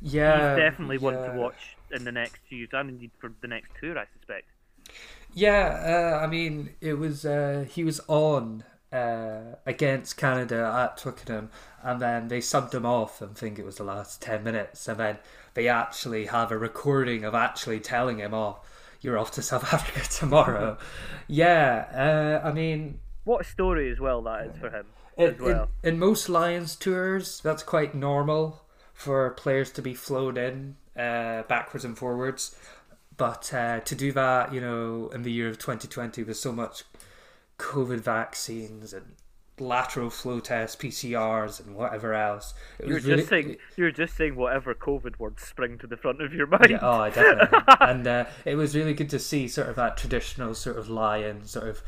Yeah, 0.00 0.54
He's 0.54 0.62
definitely 0.62 0.98
one 0.98 1.14
to 1.14 1.32
watch 1.36 1.76
in 1.90 2.04
the 2.04 2.12
next 2.12 2.40
few 2.48 2.58
years, 2.58 2.70
and 2.72 2.90
indeed 2.90 3.10
for 3.20 3.32
the 3.40 3.48
next 3.48 3.70
tour, 3.80 3.98
I 3.98 4.04
suspect. 4.16 4.46
Yeah, 5.34 6.18
uh, 6.20 6.24
I 6.24 6.26
mean, 6.26 6.74
it 6.80 6.94
was 6.94 7.24
uh, 7.24 7.66
he 7.68 7.84
was 7.84 8.00
on 8.08 8.64
uh, 8.92 9.56
against 9.66 10.16
Canada 10.16 10.72
at 10.74 10.96
Twickenham, 10.96 11.50
and 11.82 12.00
then 12.00 12.28
they 12.28 12.38
subbed 12.38 12.74
him 12.74 12.86
off. 12.86 13.20
and 13.20 13.36
think 13.36 13.58
it 13.58 13.64
was 13.64 13.76
the 13.76 13.84
last 13.84 14.22
ten 14.22 14.42
minutes, 14.44 14.88
and 14.88 14.98
then 14.98 15.18
they 15.54 15.68
actually 15.68 16.26
have 16.26 16.50
a 16.50 16.58
recording 16.58 17.24
of 17.24 17.34
actually 17.34 17.80
telling 17.80 18.18
him, 18.18 18.34
"Oh, 18.34 18.60
you're 19.00 19.18
off 19.18 19.30
to 19.32 19.42
South 19.50 19.72
Africa 19.72 20.08
tomorrow." 20.08 20.78
yeah, 21.26 22.40
uh, 22.42 22.46
I 22.46 22.52
mean, 22.52 23.00
What 23.24 23.42
a 23.42 23.44
story 23.44 23.90
as 23.90 24.00
well 24.00 24.22
that 24.22 24.46
is 24.46 24.56
for 24.58 24.70
him 24.70 24.86
in, 25.18 25.34
as 25.34 25.40
well. 25.40 25.68
in, 25.82 25.94
in 25.94 25.98
most 25.98 26.28
Lions 26.28 26.76
tours, 26.76 27.40
that's 27.40 27.62
quite 27.62 27.94
normal 27.94 28.62
for 28.94 29.30
players 29.30 29.70
to 29.72 29.82
be 29.82 29.94
flown 29.94 30.36
in 30.36 30.76
uh, 30.96 31.42
backwards 31.42 31.84
and 31.84 31.98
forwards. 31.98 32.56
But 33.16 33.52
uh, 33.52 33.80
to 33.80 33.94
do 33.96 34.12
that, 34.12 34.54
you 34.54 34.60
know, 34.60 35.10
in 35.12 35.22
the 35.22 35.32
year 35.32 35.48
of 35.48 35.58
2020 35.58 36.22
with 36.22 36.36
so 36.36 36.52
much 36.52 36.84
COVID 37.58 38.00
vaccines 38.00 38.92
and 38.92 39.16
lateral 39.58 40.10
flow 40.10 40.40
tests, 40.40 40.76
PCRs, 40.76 41.64
and 41.64 41.74
whatever 41.74 42.14
else, 42.14 42.54
it 42.78 42.86
You're 42.86 42.94
was 42.94 43.04
really, 43.04 43.22
just 43.22 43.28
saying 43.28 43.56
you're 43.76 43.90
just 43.90 44.16
saying 44.16 44.36
whatever 44.36 44.74
COVID 44.74 45.18
words 45.18 45.42
spring 45.42 45.78
to 45.78 45.86
the 45.86 45.96
front 45.96 46.22
of 46.22 46.32
your 46.32 46.46
mind. 46.46 46.70
Yeah, 46.70 46.78
oh, 46.82 47.10
definitely. 47.10 47.58
and 47.80 48.06
uh, 48.06 48.24
it 48.44 48.54
was 48.56 48.76
really 48.76 48.94
good 48.94 49.10
to 49.10 49.18
see 49.18 49.48
sort 49.48 49.68
of 49.68 49.76
that 49.76 49.96
traditional 49.96 50.54
sort 50.54 50.76
of 50.78 50.88
lion, 50.88 51.44
sort 51.44 51.68
of 51.68 51.82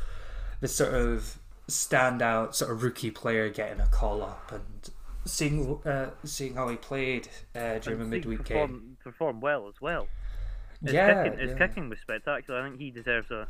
the 0.59 0.67
sort 0.67 0.93
of 0.93 1.39
standout 1.67 2.53
sort 2.55 2.71
of 2.71 2.83
rookie 2.83 3.11
player 3.11 3.49
getting 3.49 3.79
a 3.79 3.87
call 3.87 4.21
up 4.21 4.51
and 4.51 4.89
seeing 5.25 5.79
uh, 5.85 6.11
seeing 6.25 6.55
how 6.55 6.67
he 6.69 6.75
played 6.77 7.29
uh, 7.55 7.79
during 7.79 8.01
a 8.01 8.05
And 8.09 8.09
midweek 8.09 8.43
perform, 8.43 8.71
game. 8.71 8.97
perform 9.03 9.39
well 9.41 9.67
as 9.67 9.75
well. 9.81 10.09
His 10.83 10.93
Yeah, 10.93 11.23
kicking, 11.23 11.39
his 11.39 11.51
yeah. 11.51 11.57
kicking 11.57 11.89
was 11.89 11.99
spectacular. 11.99 12.61
I 12.61 12.67
think 12.69 12.79
he 12.79 12.91
deserves 12.91 13.31
a 13.31 13.47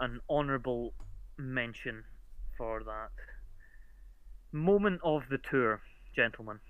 an 0.00 0.20
honourable 0.28 0.94
mention 1.38 2.04
for 2.56 2.82
that. 2.84 3.10
Moment 4.52 5.00
of 5.02 5.22
the 5.30 5.38
tour, 5.38 5.80
gentlemen. 6.14 6.60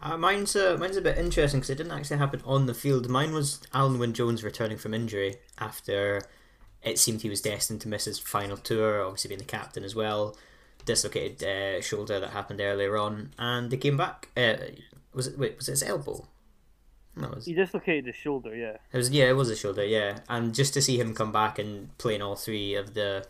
Uh, 0.00 0.16
mine's 0.16 0.56
uh, 0.56 0.76
mine's 0.78 0.96
a 0.96 1.00
bit 1.00 1.16
interesting 1.16 1.60
because 1.60 1.70
it 1.70 1.76
didn't 1.76 1.92
actually 1.92 2.18
happen 2.18 2.42
on 2.44 2.66
the 2.66 2.74
field. 2.74 3.08
Mine 3.08 3.32
was 3.32 3.60
Alun 3.72 3.98
Wyn 3.98 4.12
Jones 4.12 4.42
returning 4.42 4.76
from 4.76 4.94
injury 4.94 5.36
after 5.58 6.22
it 6.82 6.98
seemed 6.98 7.22
he 7.22 7.28
was 7.28 7.40
destined 7.40 7.80
to 7.82 7.88
miss 7.88 8.06
his 8.06 8.18
final 8.18 8.56
tour, 8.56 9.04
obviously 9.04 9.28
being 9.28 9.38
the 9.38 9.44
captain 9.44 9.84
as 9.84 9.94
well. 9.94 10.36
Dislocated 10.84 11.44
uh, 11.44 11.80
shoulder 11.80 12.18
that 12.18 12.30
happened 12.30 12.60
earlier 12.60 12.98
on, 12.98 13.30
and 13.38 13.70
they 13.70 13.76
came 13.76 13.96
back. 13.96 14.28
Uh, 14.36 14.54
was 15.14 15.28
it 15.28 15.38
wait? 15.38 15.56
Was 15.56 15.68
it 15.68 15.72
his 15.72 15.82
elbow? 15.84 16.26
No, 17.14 17.28
it 17.28 17.34
was. 17.34 17.46
He 17.46 17.54
dislocated 17.54 18.06
his 18.06 18.16
shoulder, 18.16 18.54
yeah. 18.54 18.76
It 18.92 18.96
was 18.96 19.10
yeah, 19.10 19.28
it 19.28 19.36
was 19.36 19.50
a 19.50 19.56
shoulder, 19.56 19.84
yeah. 19.84 20.20
And 20.28 20.54
just 20.54 20.72
to 20.74 20.82
see 20.82 20.98
him 20.98 21.14
come 21.14 21.32
back 21.32 21.58
and 21.58 21.96
play 21.98 22.14
in 22.14 22.22
all 22.22 22.36
three 22.36 22.74
of 22.74 22.94
the 22.94 23.26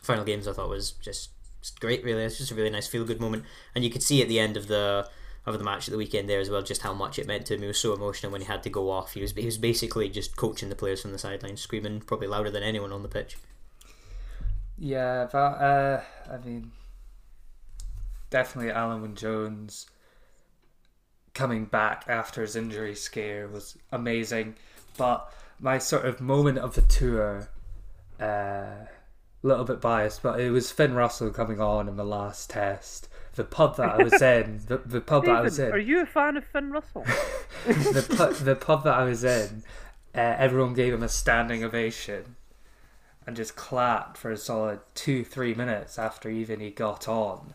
final 0.00 0.24
games, 0.24 0.46
I 0.46 0.52
thought 0.52 0.68
was 0.68 0.92
just, 0.92 1.30
just 1.60 1.80
great. 1.80 2.04
Really, 2.04 2.22
it's 2.22 2.38
just 2.38 2.52
a 2.52 2.54
really 2.54 2.70
nice 2.70 2.86
feel 2.86 3.04
good 3.04 3.20
moment. 3.20 3.44
And 3.74 3.84
you 3.84 3.90
could 3.90 4.02
see 4.02 4.22
at 4.22 4.28
the 4.28 4.38
end 4.38 4.56
of 4.56 4.68
the 4.68 5.08
of 5.44 5.58
the 5.58 5.64
match 5.64 5.88
at 5.88 5.92
the 5.92 5.98
weekend 5.98 6.28
there 6.28 6.38
as 6.38 6.48
well, 6.48 6.62
just 6.62 6.82
how 6.82 6.94
much 6.94 7.18
it 7.18 7.26
meant 7.26 7.46
to 7.46 7.54
him. 7.54 7.62
He 7.62 7.66
was 7.66 7.78
so 7.78 7.92
emotional 7.92 8.30
when 8.30 8.42
he 8.42 8.46
had 8.46 8.62
to 8.62 8.70
go 8.70 8.90
off. 8.90 9.14
He 9.14 9.20
was 9.20 9.32
he 9.32 9.46
was 9.46 9.58
basically 9.58 10.08
just 10.08 10.36
coaching 10.36 10.68
the 10.68 10.76
players 10.76 11.02
from 11.02 11.12
the 11.12 11.18
sidelines, 11.18 11.60
screaming 11.60 12.00
probably 12.00 12.28
louder 12.28 12.50
than 12.50 12.62
anyone 12.62 12.92
on 12.92 13.02
the 13.02 13.08
pitch. 13.08 13.36
Yeah, 14.78 15.28
but 15.30 15.38
uh, 15.38 16.02
I 16.30 16.38
mean, 16.38 16.70
definitely 18.30 18.72
Alun 18.72 19.02
Wyn 19.02 19.16
Jones 19.16 19.86
coming 21.34 21.64
back 21.64 22.04
after 22.08 22.42
his 22.42 22.56
injury 22.56 22.94
scare 22.94 23.48
was 23.48 23.76
amazing. 23.90 24.56
But 24.96 25.32
my 25.58 25.78
sort 25.78 26.04
of 26.04 26.20
moment 26.20 26.58
of 26.58 26.74
the 26.74 26.82
tour, 26.82 27.48
a 28.20 28.24
uh, 28.24 28.86
little 29.42 29.64
bit 29.64 29.80
biased, 29.80 30.22
but 30.22 30.40
it 30.40 30.50
was 30.50 30.70
Finn 30.70 30.94
Russell 30.94 31.30
coming 31.30 31.60
on 31.60 31.88
in 31.88 31.96
the 31.96 32.04
last 32.04 32.50
test. 32.50 33.08
The 33.34 33.44
pub 33.44 33.76
that 33.76 34.00
I 34.00 34.02
was 34.02 34.20
in, 34.20 34.60
the, 34.66 34.78
the 34.78 35.00
pub 35.00 35.24
that 35.24 35.36
I 35.36 35.40
was 35.40 35.58
in, 35.58 35.72
are 35.72 35.78
you 35.78 36.00
a 36.00 36.06
fan 36.06 36.36
of 36.36 36.44
Finn 36.44 36.70
Russell? 36.70 37.04
the 37.66 38.14
pub, 38.16 38.34
the 38.34 38.56
pub 38.56 38.84
that 38.84 38.94
I 38.94 39.04
was 39.04 39.24
in, 39.24 39.62
uh, 40.14 40.18
everyone 40.38 40.74
gave 40.74 40.92
him 40.92 41.02
a 41.02 41.08
standing 41.08 41.64
ovation, 41.64 42.36
and 43.26 43.34
just 43.34 43.56
clapped 43.56 44.18
for 44.18 44.30
a 44.30 44.36
solid 44.36 44.80
two 44.94 45.24
three 45.24 45.54
minutes 45.54 45.98
after 45.98 46.28
even 46.28 46.60
he 46.60 46.70
got 46.70 47.08
on, 47.08 47.54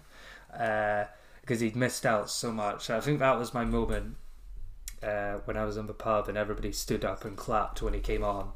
because 1.47 1.61
he'd 1.61 1.77
missed 1.77 2.05
out 2.05 2.29
so 2.29 2.51
much. 2.51 2.89
I 2.89 2.99
think 2.99 3.19
that 3.19 3.39
was 3.39 3.53
my 3.53 3.63
moment 3.63 4.17
uh, 5.01 5.35
when 5.45 5.55
I 5.55 5.63
was 5.63 5.77
in 5.77 5.87
the 5.87 5.93
pub 5.93 6.27
and 6.27 6.37
everybody 6.37 6.73
stood 6.73 7.05
up 7.05 7.23
and 7.23 7.37
clapped 7.37 7.81
when 7.81 7.93
he 7.93 8.01
came 8.01 8.21
on. 8.21 8.51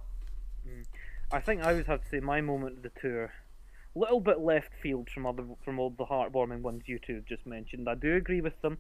I 1.31 1.39
think 1.39 1.62
I 1.62 1.71
would 1.71 1.88
have 1.88 2.03
to 2.03 2.10
say 2.10 2.19
my 2.19 2.41
moment 2.41 2.77
of 2.77 2.83
the 2.83 2.91
tour, 3.01 3.31
little 3.95 4.19
bit 4.19 4.39
left 4.39 4.71
field 4.83 5.10
from 5.10 5.25
other 5.25 5.45
from 5.63 5.79
all 5.79 5.91
the 5.91 6.05
heartwarming 6.05 6.62
ones 6.62 6.83
you 6.86 7.00
two 7.00 7.15
have 7.15 7.25
just 7.25 7.45
mentioned. 7.45 7.88
I 7.88 7.95
do 7.95 8.17
agree 8.17 8.41
with 8.41 8.62
them, 8.62 8.77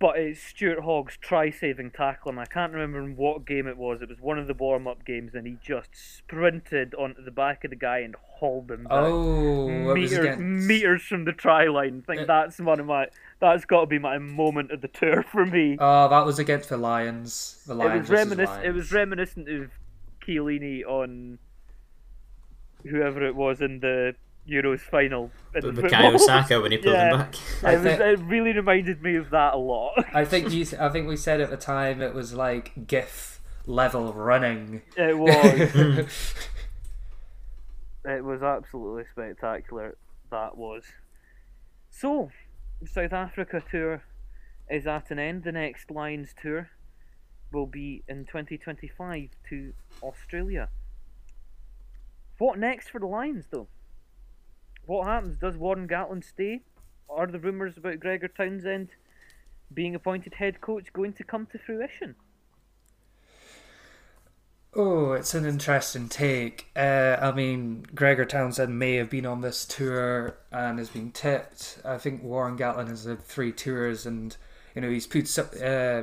but 0.00 0.18
it's 0.18 0.42
Stuart 0.42 0.80
Hogg's 0.80 1.16
try-saving 1.16 1.92
tackle, 1.92 2.30
and 2.30 2.40
I 2.40 2.46
can't 2.46 2.72
remember 2.72 2.98
in 3.02 3.16
what 3.16 3.46
game 3.46 3.66
it 3.66 3.76
was. 3.76 4.02
It 4.02 4.08
was 4.08 4.20
one 4.20 4.38
of 4.38 4.46
the 4.46 4.54
warm-up 4.54 5.04
games, 5.04 5.34
and 5.34 5.46
he 5.46 5.56
just 5.64 5.90
sprinted 5.94 6.94
onto 6.94 7.22
the 7.24 7.30
back 7.30 7.64
of 7.64 7.70
the 7.70 7.76
guy 7.76 7.98
and 8.00 8.14
hauled 8.38 8.70
him 8.70 8.84
back. 8.84 8.92
Oh, 8.92 9.94
meters, 9.94 10.38
meters 10.38 11.02
from 11.02 11.24
the 11.24 11.32
try 11.32 11.66
line. 11.68 12.02
I 12.08 12.12
think 12.12 12.22
Uh, 12.22 12.26
that's 12.26 12.58
one 12.58 12.80
of 12.80 12.86
my. 12.86 13.06
That's 13.40 13.64
got 13.64 13.80
to 13.82 13.86
be 13.86 13.98
my 13.98 14.18
moment 14.18 14.72
of 14.72 14.80
the 14.80 14.88
tour 14.88 15.22
for 15.22 15.46
me. 15.46 15.76
Oh, 15.78 16.08
that 16.08 16.26
was 16.26 16.38
against 16.38 16.68
the 16.68 16.76
Lions. 16.76 17.62
The 17.66 17.72
it 17.72 17.76
Lions. 17.76 18.00
was 18.00 18.08
versus 18.08 18.26
reminiscent. 18.30 18.64
It 18.66 18.72
was 18.72 18.92
reminiscent 18.92 19.48
of 19.48 19.70
Chiellini 20.26 20.84
on 20.84 21.38
whoever 22.84 23.24
it 23.26 23.34
was 23.34 23.60
in 23.60 23.80
the 23.80 24.14
Euros 24.48 24.80
final. 24.80 25.24
in 25.24 25.30
But 25.52 25.62
football. 25.74 25.90
Bukayo 25.90 26.18
Saka 26.20 26.60
when 26.60 26.72
he 26.72 26.78
pulled 26.78 26.94
Yeah. 26.94 27.10
him 27.10 27.18
back. 27.18 27.34
It, 27.34 27.76
was, 27.82 27.86
it 27.86 28.18
really 28.26 28.52
reminded 28.52 29.02
me 29.02 29.16
of 29.16 29.30
that 29.30 29.54
a 29.54 29.56
lot. 29.58 30.04
I 30.12 30.24
think 30.24 30.50
you. 30.52 30.66
I 30.78 30.88
think 30.90 31.08
we 31.08 31.16
said 31.16 31.40
at 31.40 31.50
the 31.50 31.56
time 31.56 32.02
it 32.02 32.14
was 32.14 32.34
like 32.34 32.86
GIF 32.86 33.40
level 33.66 34.12
running. 34.12 34.82
It 34.96 35.18
was. 35.18 36.08
Hmm. 38.04 38.10
it 38.10 38.22
was 38.24 38.42
absolutely 38.42 39.04
spectacular. 39.10 39.96
That 40.30 40.56
was. 40.58 40.84
So, 41.90 42.30
South 42.84 43.12
Africa 43.14 43.62
tour 43.70 44.02
is 44.68 44.86
at 44.86 45.10
an 45.10 45.18
end. 45.18 45.44
The 45.44 45.52
next 45.52 45.90
Lions 45.90 46.34
tour 46.40 46.68
will 47.52 47.66
be 47.66 48.02
in 48.08 48.26
2025 48.26 49.30
to 49.48 49.72
Australia. 50.02 50.68
What 52.38 52.58
next 52.58 52.88
for 52.90 52.98
the 52.98 53.06
Lions, 53.06 53.46
though? 53.50 53.68
What 54.86 55.06
happens? 55.06 55.38
Does 55.38 55.56
Warren 55.56 55.88
Gatland 55.88 56.24
stay? 56.24 56.60
Are 57.08 57.26
the 57.26 57.38
rumours 57.38 57.76
about 57.76 58.00
Gregor 58.00 58.28
Townsend 58.28 58.90
being 59.72 59.94
appointed 59.94 60.34
head 60.34 60.60
coach 60.60 60.92
going 60.92 61.12
to 61.14 61.24
come 61.24 61.46
to 61.46 61.58
fruition? 61.58 62.16
Oh, 64.76 65.12
it's 65.12 65.34
an 65.34 65.46
interesting 65.46 66.08
take. 66.08 66.66
Uh, 66.74 67.16
I 67.20 67.30
mean, 67.30 67.86
Gregor 67.94 68.24
Townsend 68.24 68.76
may 68.76 68.96
have 68.96 69.08
been 69.08 69.24
on 69.24 69.40
this 69.40 69.64
tour 69.64 70.36
and 70.50 70.78
has 70.78 70.90
been 70.90 71.12
tipped. 71.12 71.78
I 71.84 71.96
think 71.96 72.24
Warren 72.24 72.58
Gatland 72.58 72.88
has 72.88 73.04
had 73.04 73.22
three 73.22 73.52
tours, 73.52 74.04
and 74.04 74.36
you 74.74 74.82
know 74.82 74.90
he's 74.90 75.06
put 75.06 75.28
some, 75.28 75.48
uh, 75.62 76.02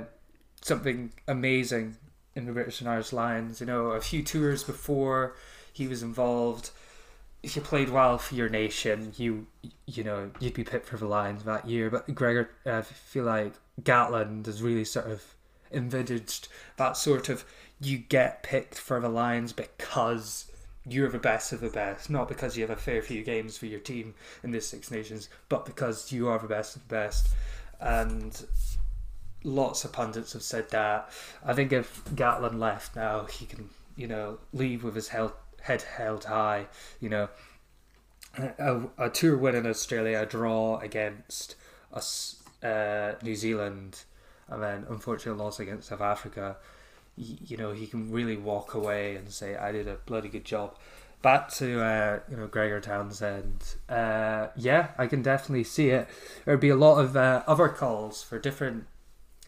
something 0.62 1.12
amazing 1.28 1.98
in 2.34 2.46
the 2.46 2.54
British 2.54 2.80
and 2.80 2.90
Irish 2.90 3.12
Lions. 3.12 3.60
You 3.60 3.66
know, 3.66 3.88
a 3.88 4.00
few 4.00 4.24
tours 4.24 4.64
before 4.64 5.36
he 5.74 5.88
was 5.88 6.02
involved. 6.02 6.72
If 7.44 7.56
you 7.56 7.62
played 7.62 7.90
well 7.90 8.18
for 8.18 8.36
your 8.36 8.50
nation, 8.50 9.14
you 9.18 9.48
you 9.86 10.04
know 10.04 10.32
you'd 10.40 10.54
be 10.54 10.64
picked 10.64 10.88
for 10.88 10.98
the 10.98 11.08
Lions 11.08 11.44
that 11.44 11.68
year. 11.68 11.90
But 11.90 12.14
Gregor, 12.14 12.52
uh, 12.66 12.78
I 12.78 12.82
feel 12.82 13.26
like 13.26 13.54
Gatland 13.82 14.46
has 14.46 14.62
really 14.62 14.86
sort 14.86 15.08
of 15.08 15.24
envisaged 15.72 16.50
that 16.78 16.98
sort 16.98 17.30
of 17.30 17.46
you 17.80 17.98
get 17.98 18.44
picked 18.44 18.78
for 18.78 19.00
the 19.00 19.10
Lions 19.10 19.54
because 19.54 20.52
you're 20.86 21.10
the 21.10 21.20
best 21.20 21.52
of 21.52 21.62
the 21.62 21.70
best, 21.70 22.10
not 22.10 22.28
because 22.28 22.58
you 22.58 22.64
have 22.64 22.76
a 22.76 22.82
fair 22.82 23.02
few 23.02 23.24
games 23.24 23.58
for 23.58 23.68
your 23.68 23.80
team 23.80 24.14
in 24.44 24.52
the 24.52 24.62
Six 24.62 24.90
Nations, 24.92 25.30
but 25.50 25.66
because 25.66 26.12
you 26.12 26.28
are 26.28 26.40
the 26.40 26.48
best 26.48 26.76
of 26.76 26.88
the 26.88 26.96
best. 26.96 27.30
And 27.80 28.46
lots 29.44 29.84
of 29.86 29.92
pundits 29.92 30.34
have 30.34 30.44
said 30.44 30.70
that. 30.72 31.10
I 31.46 31.54
think 31.54 31.72
if 31.72 32.04
Gatland 32.16 32.60
left 32.60 32.96
now, 32.96 33.26
he 33.26 33.46
can, 33.46 33.70
you 33.96 34.08
know, 34.08 34.40
leave 34.54 34.84
with 34.84 34.96
his 34.96 35.10
held, 35.10 35.34
head 35.62 35.82
held 35.84 36.26
high. 36.26 36.68
You 37.00 37.10
know, 37.10 37.30
a, 38.38 38.82
a 38.98 39.10
tour 39.10 39.38
win 39.38 39.56
in 39.56 39.66
Australia, 39.68 40.22
a 40.22 40.26
draw 40.26 40.80
against 40.80 41.56
us, 41.94 42.42
uh, 42.64 43.14
New 43.22 43.36
Zealand, 43.36 44.04
and 44.48 44.62
then 44.64 44.86
unfortunately 44.90 45.42
loss 45.44 45.60
against 45.60 45.90
South 45.90 46.02
Africa. 46.02 46.58
y- 47.18 47.38
You 47.46 47.58
know, 47.58 47.72
he 47.74 47.88
can 47.88 48.12
really 48.12 48.38
walk 48.38 48.74
away 48.74 49.16
and 49.16 49.30
say, 49.32 49.56
"I 49.56 49.72
did 49.72 49.88
a 49.88 49.96
bloody 50.06 50.30
good 50.30 50.46
job." 50.46 50.78
Back 51.22 51.52
to 51.56 51.80
uh, 51.82 52.20
you 52.30 52.38
know 52.38 52.48
Gregor 52.48 52.82
Townsend. 52.82 53.76
Uh, 53.88 54.48
yeah, 54.56 54.88
I 54.98 55.06
can 55.08 55.22
definitely 55.22 55.66
see 55.66 55.90
it. 55.90 56.08
There'd 56.46 56.60
be 56.60 56.70
a 56.70 56.76
lot 56.76 57.00
of 57.00 57.16
uh, 57.16 57.44
other 57.46 57.70
calls 57.70 58.24
for 58.24 58.40
different 58.40 58.86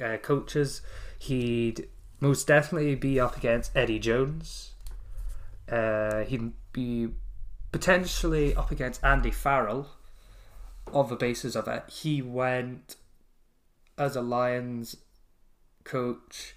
uh, 0.03 0.17
coaches. 0.17 0.81
He'd 1.17 1.87
most 2.19 2.45
definitely 2.47 2.93
be 2.95 3.19
up 3.19 3.37
against 3.37 3.75
Eddie 3.75 3.97
Jones. 3.99 4.72
Uh, 5.69 6.23
he'd 6.25 6.51
be 6.71 7.09
potentially 7.71 8.55
up 8.55 8.71
against 8.71 9.03
Andy 9.03 9.31
Farrell 9.31 9.87
on 10.91 11.09
the 11.09 11.15
basis 11.15 11.55
of 11.55 11.67
it. 11.67 11.83
He 11.89 12.21
went 12.21 12.95
as 13.97 14.15
a 14.15 14.21
Lions 14.21 14.97
coach, 15.83 16.55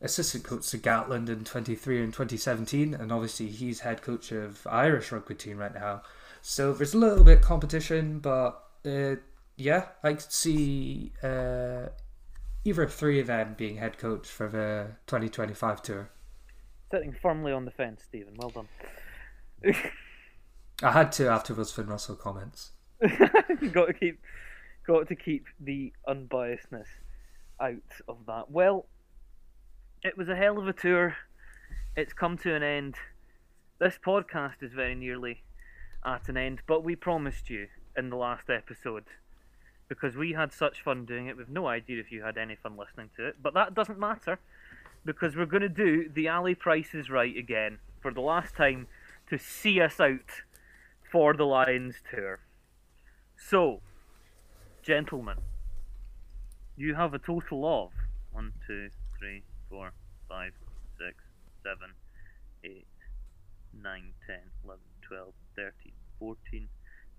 assistant 0.00 0.44
coach 0.44 0.68
to 0.70 0.78
Gatland 0.78 1.28
in 1.28 1.44
23 1.44 2.02
and 2.02 2.12
2017, 2.12 2.94
and 2.94 3.12
obviously 3.12 3.48
he's 3.48 3.80
head 3.80 4.02
coach 4.02 4.32
of 4.32 4.66
Irish 4.66 5.12
rugby 5.12 5.34
team 5.34 5.58
right 5.58 5.74
now. 5.74 6.02
So 6.42 6.72
there's 6.72 6.94
a 6.94 6.98
little 6.98 7.24
bit 7.24 7.40
competition, 7.40 8.18
but 8.18 8.62
uh, 8.84 9.16
yeah, 9.56 9.86
I 10.02 10.14
could 10.14 10.32
see 10.32 11.12
uh, 11.22 11.86
either 12.64 12.86
three 12.86 13.20
of 13.20 13.28
them 13.28 13.54
being 13.56 13.76
head 13.76 13.98
coach 13.98 14.26
for 14.28 14.48
the 14.48 14.88
2025 15.06 15.82
tour. 15.82 16.10
Sitting 16.94 17.16
firmly 17.20 17.50
on 17.50 17.64
the 17.64 17.72
fence, 17.72 18.04
Stephen. 18.04 18.34
Well 18.36 18.50
done. 18.50 18.68
I 20.80 20.92
had 20.92 21.10
to 21.12 21.26
after 21.26 21.52
those 21.52 21.72
Finn 21.72 21.88
Russell 21.88 22.14
comments. 22.14 22.70
got 23.72 23.86
to 23.86 23.92
keep, 23.92 24.20
got 24.86 25.08
to 25.08 25.16
keep 25.16 25.46
the 25.58 25.92
unbiasedness 26.08 26.86
out 27.60 27.74
of 28.06 28.18
that. 28.28 28.48
Well, 28.48 28.86
it 30.04 30.16
was 30.16 30.28
a 30.28 30.36
hell 30.36 30.56
of 30.56 30.68
a 30.68 30.72
tour. 30.72 31.16
It's 31.96 32.12
come 32.12 32.38
to 32.38 32.54
an 32.54 32.62
end. 32.62 32.94
This 33.80 33.98
podcast 33.98 34.62
is 34.62 34.72
very 34.72 34.94
nearly 34.94 35.42
at 36.06 36.28
an 36.28 36.36
end, 36.36 36.60
but 36.68 36.84
we 36.84 36.94
promised 36.94 37.50
you 37.50 37.66
in 37.96 38.08
the 38.08 38.16
last 38.16 38.48
episode 38.48 39.06
because 39.88 40.14
we 40.14 40.34
had 40.34 40.52
such 40.52 40.84
fun 40.84 41.06
doing 41.06 41.26
it. 41.26 41.36
We've 41.36 41.48
no 41.48 41.66
idea 41.66 41.98
if 41.98 42.12
you 42.12 42.22
had 42.22 42.38
any 42.38 42.54
fun 42.54 42.76
listening 42.76 43.10
to 43.16 43.26
it, 43.26 43.42
but 43.42 43.52
that 43.54 43.74
doesn't 43.74 43.98
matter 43.98 44.38
because 45.04 45.36
we're 45.36 45.46
going 45.46 45.62
to 45.62 45.68
do 45.68 46.08
the 46.08 46.28
alley 46.28 46.54
prices 46.54 47.10
right 47.10 47.36
again 47.36 47.78
for 48.00 48.12
the 48.12 48.20
last 48.20 48.54
time 48.56 48.86
to 49.28 49.38
see 49.38 49.80
us 49.80 50.00
out 50.00 50.42
for 51.10 51.34
the 51.34 51.44
Lions 51.44 51.96
tour. 52.10 52.40
So, 53.36 53.80
gentlemen, 54.82 55.38
you 56.76 56.94
have 56.94 57.14
a 57.14 57.18
total 57.18 57.64
of 57.66 57.90
1, 58.32 58.52
2, 58.66 58.90
3, 59.18 59.42
4, 59.70 59.92
5, 60.28 60.52
6, 60.98 61.14
7, 61.62 61.78
8, 62.64 62.86
9, 63.82 64.02
10, 64.26 64.36
11, 64.64 64.80
12, 65.02 65.32
13, 65.56 65.92
14, 66.18 66.68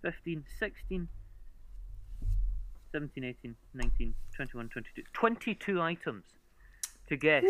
15, 0.02 0.43
16, 0.60 1.08
17, 2.91 3.24
18, 3.24 3.56
19, 3.74 4.15
21, 4.36 4.69
22. 4.69 5.04
22 5.13 5.82
items 5.82 6.24
to 7.08 7.18
guess 7.18 7.44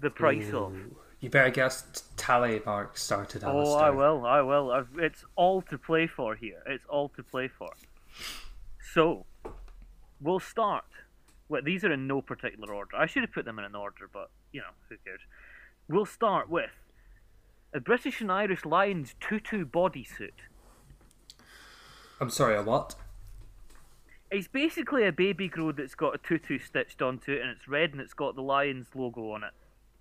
the 0.00 0.10
price 0.10 0.52
of. 0.52 0.74
You 1.20 1.28
better 1.28 1.50
guess 1.50 1.82
t- 1.82 2.00
tally 2.16 2.62
mark 2.64 2.96
started. 2.96 3.42
Oh, 3.44 3.74
I 3.74 3.90
will, 3.90 4.24
I 4.24 4.40
will. 4.40 4.72
I've, 4.72 4.88
it's 4.96 5.24
all 5.36 5.60
to 5.62 5.76
play 5.76 6.06
for 6.06 6.34
here. 6.34 6.62
It's 6.66 6.84
all 6.88 7.10
to 7.10 7.22
play 7.22 7.48
for. 7.48 7.70
So, 8.94 9.26
we'll 10.20 10.40
start. 10.40 10.84
Well, 11.50 11.60
these 11.62 11.84
are 11.84 11.92
in 11.92 12.06
no 12.06 12.22
particular 12.22 12.72
order. 12.72 12.96
I 12.96 13.04
should 13.06 13.22
have 13.22 13.32
put 13.32 13.44
them 13.44 13.58
in 13.58 13.66
an 13.66 13.74
order, 13.74 14.08
but, 14.10 14.30
you 14.52 14.60
know, 14.60 14.72
who 14.88 14.96
cares? 15.04 15.20
We'll 15.88 16.06
start 16.06 16.48
with 16.48 16.70
a 17.74 17.80
British 17.80 18.20
and 18.20 18.32
Irish 18.32 18.64
Lions 18.64 19.14
tutu 19.20 19.66
bodysuit. 19.66 20.30
I'm 22.20 22.30
sorry, 22.30 22.56
a 22.56 22.62
what? 22.62 22.94
It's 24.30 24.46
basically 24.48 25.06
a 25.06 25.12
baby 25.12 25.48
grow 25.48 25.72
that's 25.72 25.94
got 25.94 26.14
a 26.14 26.18
tutu 26.18 26.58
stitched 26.58 27.02
onto 27.02 27.32
it, 27.32 27.40
and 27.42 27.50
it's 27.50 27.66
red 27.66 27.92
and 27.92 28.00
it's 28.00 28.14
got 28.14 28.36
the 28.36 28.42
Lions 28.42 28.88
logo 28.94 29.32
on 29.32 29.42
it. 29.44 29.50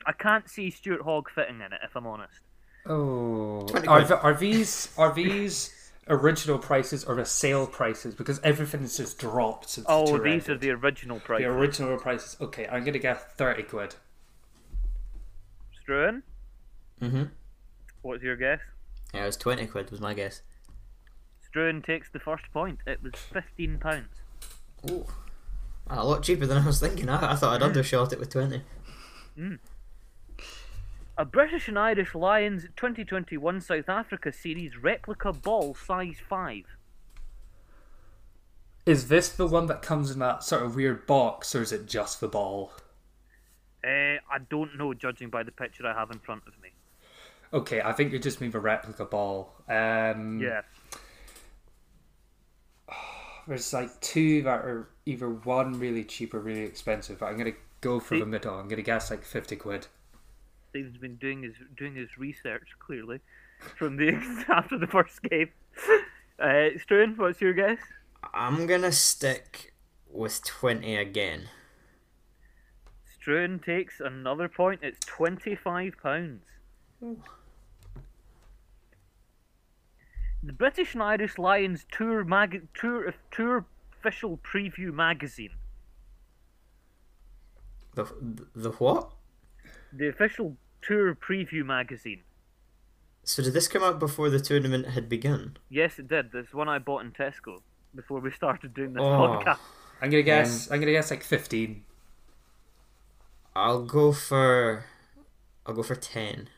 I 0.06 0.12
can't 0.12 0.48
see 0.50 0.70
Stuart 0.70 1.02
Hogg 1.02 1.30
fitting 1.34 1.56
in 1.56 1.74
it, 1.74 1.80
if 1.84 1.96
I'm 1.96 2.06
honest. 2.08 2.42
Oh, 2.86 3.68
are, 3.88 4.14
are 4.14 4.34
these 4.34 4.94
are 4.98 5.14
these 5.14 5.92
original 6.08 6.58
prices 6.58 7.04
or 7.04 7.16
the 7.16 7.26
sale 7.26 7.68
prices? 7.68 8.16
Because 8.16 8.40
everything 8.44 8.82
has 8.82 8.98
just 8.98 9.20
dropped 9.20 9.70
since. 9.70 9.86
Oh, 9.90 10.06
tour 10.06 10.24
these 10.24 10.48
are 10.48 10.58
the 10.58 10.72
original 10.72 11.20
prices. 11.20 11.44
the 11.46 11.52
original 11.52 11.98
prices. 11.98 12.38
Okay, 12.40 12.68
I'm 12.68 12.84
gonna 12.86 13.00
guess 13.00 13.22
thirty 13.36 13.64
quid. 13.64 13.96
Struan, 15.84 16.22
Mm-hmm. 17.02 17.24
what's 18.04 18.24
your 18.24 18.36
guess? 18.36 18.60
Yeah, 19.14 19.24
it 19.24 19.26
was 19.26 19.38
20 19.38 19.66
quid 19.68 19.90
was 19.90 20.00
my 20.00 20.14
guess. 20.14 20.42
Struan 21.44 21.84
takes 21.84 22.10
the 22.12 22.20
first 22.20 22.44
point. 22.54 22.80
It 22.86 23.02
was 23.02 23.14
fifteen 23.16 23.80
pounds. 23.80 24.19
Ooh. 24.90 25.06
A 25.90 26.06
lot 26.06 26.22
cheaper 26.24 26.46
than 26.46 26.58
I 26.58 26.66
was 26.66 26.80
thinking. 26.80 27.10
I, 27.10 27.34
I 27.34 27.36
thought 27.36 27.56
I'd 27.56 27.66
undershot 27.66 28.14
it 28.14 28.20
with 28.20 28.30
20. 28.30 28.62
A 31.18 31.26
British 31.26 31.68
and 31.68 31.80
Irish 31.80 32.14
Lions 32.14 32.64
2021 32.76 33.62
South 33.62 33.90
Africa 33.90 34.32
Series 34.32 34.78
replica 34.78 35.34
ball 35.34 35.74
size 35.74 36.18
5. 36.28 36.64
Is 38.86 39.08
this 39.08 39.30
the 39.30 39.48
one 39.48 39.66
that 39.68 39.82
comes 39.82 40.12
in 40.12 40.20
that 40.20 40.44
sort 40.44 40.64
of 40.64 40.76
weird 40.76 41.06
box, 41.06 41.54
or 41.54 41.62
is 41.62 41.72
it 41.72 41.88
just 41.88 42.22
the 42.22 42.28
ball? 42.28 42.72
Uh, 43.84 44.18
I 44.32 44.40
don't 44.50 44.78
know, 44.78 44.94
judging 44.94 45.30
by 45.30 45.44
the 45.44 45.52
picture 45.52 45.86
I 45.86 45.94
have 45.94 46.12
in 46.12 46.20
front 46.20 46.44
of 46.48 46.54
me. 46.62 46.70
Okay, 47.52 47.82
I 47.82 47.94
think 47.94 48.14
you 48.14 48.20
just 48.20 48.42
mean 48.42 48.52
the 48.52 48.60
replica 48.60 49.06
ball. 49.06 49.54
Um, 49.68 50.40
Yeah. 50.40 50.62
There's 53.50 53.74
like 53.74 54.00
two 54.00 54.44
that 54.44 54.60
are 54.64 54.88
either 55.06 55.28
one 55.30 55.78
really 55.80 56.06
cheap 56.06 56.34
or 56.34 56.40
really 56.40 56.62
expensive. 56.62 57.20
But 57.20 57.26
I'm 57.26 57.38
gonna 57.38 57.54
go 57.82 58.00
for 58.00 58.16
See- 58.16 58.20
the 58.22 58.26
middle. 58.26 58.54
I'm 58.58 58.68
gonna 58.70 58.82
guess 58.84 59.10
like 59.12 59.26
fifty 59.26 59.56
quid. 59.58 59.88
Stephen's 60.70 60.98
been 60.98 61.16
doing 61.18 61.42
his 61.44 61.56
doing 61.76 61.96
his 61.96 62.10
research 62.18 62.68
clearly 62.80 63.20
from 63.78 63.98
the 63.98 64.12
after 64.50 64.78
the 64.78 64.88
first 64.88 65.22
game. 65.24 65.50
Uh, 66.42 66.72
Struan, 66.80 67.18
what's 67.18 67.42
your 67.42 67.52
guess? 67.52 67.80
I'm 68.34 68.66
gonna 68.66 68.94
stick 68.94 69.74
with 70.10 70.42
twenty 70.46 70.96
again. 70.96 71.50
Struan 73.22 73.62
takes 73.62 74.00
another 74.00 74.48
point. 74.48 74.80
It's 74.82 75.06
twenty-five 75.06 75.96
pounds. 76.02 76.46
The 80.42 80.54
British 80.54 80.94
and 80.94 81.04
Irish 81.04 81.38
Lions 81.38 81.86
tour 81.92 82.24
mag 82.24 82.68
tour 82.74 83.14
tour 83.32 83.66
official 84.00 84.38
preview 84.38 84.94
magazine. 84.94 85.52
The 87.96 88.06
the 88.56 88.72
what? 88.72 89.12
The 89.92 90.08
official 90.08 90.56
tour 90.82 91.16
preview 91.16 91.66
magazine. 91.66 92.22
So 93.24 93.44
did 93.44 93.54
this 93.54 93.68
come 93.68 93.84
out 93.84 94.00
before 94.00 94.30
the 94.30 94.40
tournament 94.40 94.88
had 94.88 95.10
begun? 95.10 95.58
Yes, 95.70 96.00
it 96.00 96.08
did. 96.08 96.32
This 96.32 96.54
one 96.54 96.70
I 96.70 96.80
bought 96.80 97.04
in 97.04 97.12
Tesco 97.12 97.62
before 97.94 98.20
we 98.22 98.32
started 98.32 98.74
doing 98.74 98.94
this 98.94 99.02
Oh. 99.02 99.06
podcast. 99.44 99.60
I'm 100.02 100.10
gonna 100.10 100.24
guess. 100.24 100.68
Um, 100.70 100.76
I'm 100.76 100.80
gonna 100.80 100.94
guess 100.94 101.12
like 101.12 101.24
15. 101.24 101.84
I'll 103.56 103.84
go 103.84 104.14
for 104.14 104.86
I'll 105.66 105.74
go 105.76 105.84
for 105.84 105.96
ten. 105.96 106.50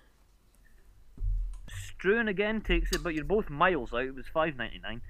Struan 2.01 2.27
again 2.29 2.61
takes 2.61 2.91
it, 2.91 3.03
but 3.03 3.13
you're 3.13 3.23
both 3.25 3.49
miles 3.49 3.93
out. 3.93 4.01
It 4.05 4.15
was 4.15 4.25
five 4.27 4.55
ninety 4.55 4.79
nine. 4.79 5.01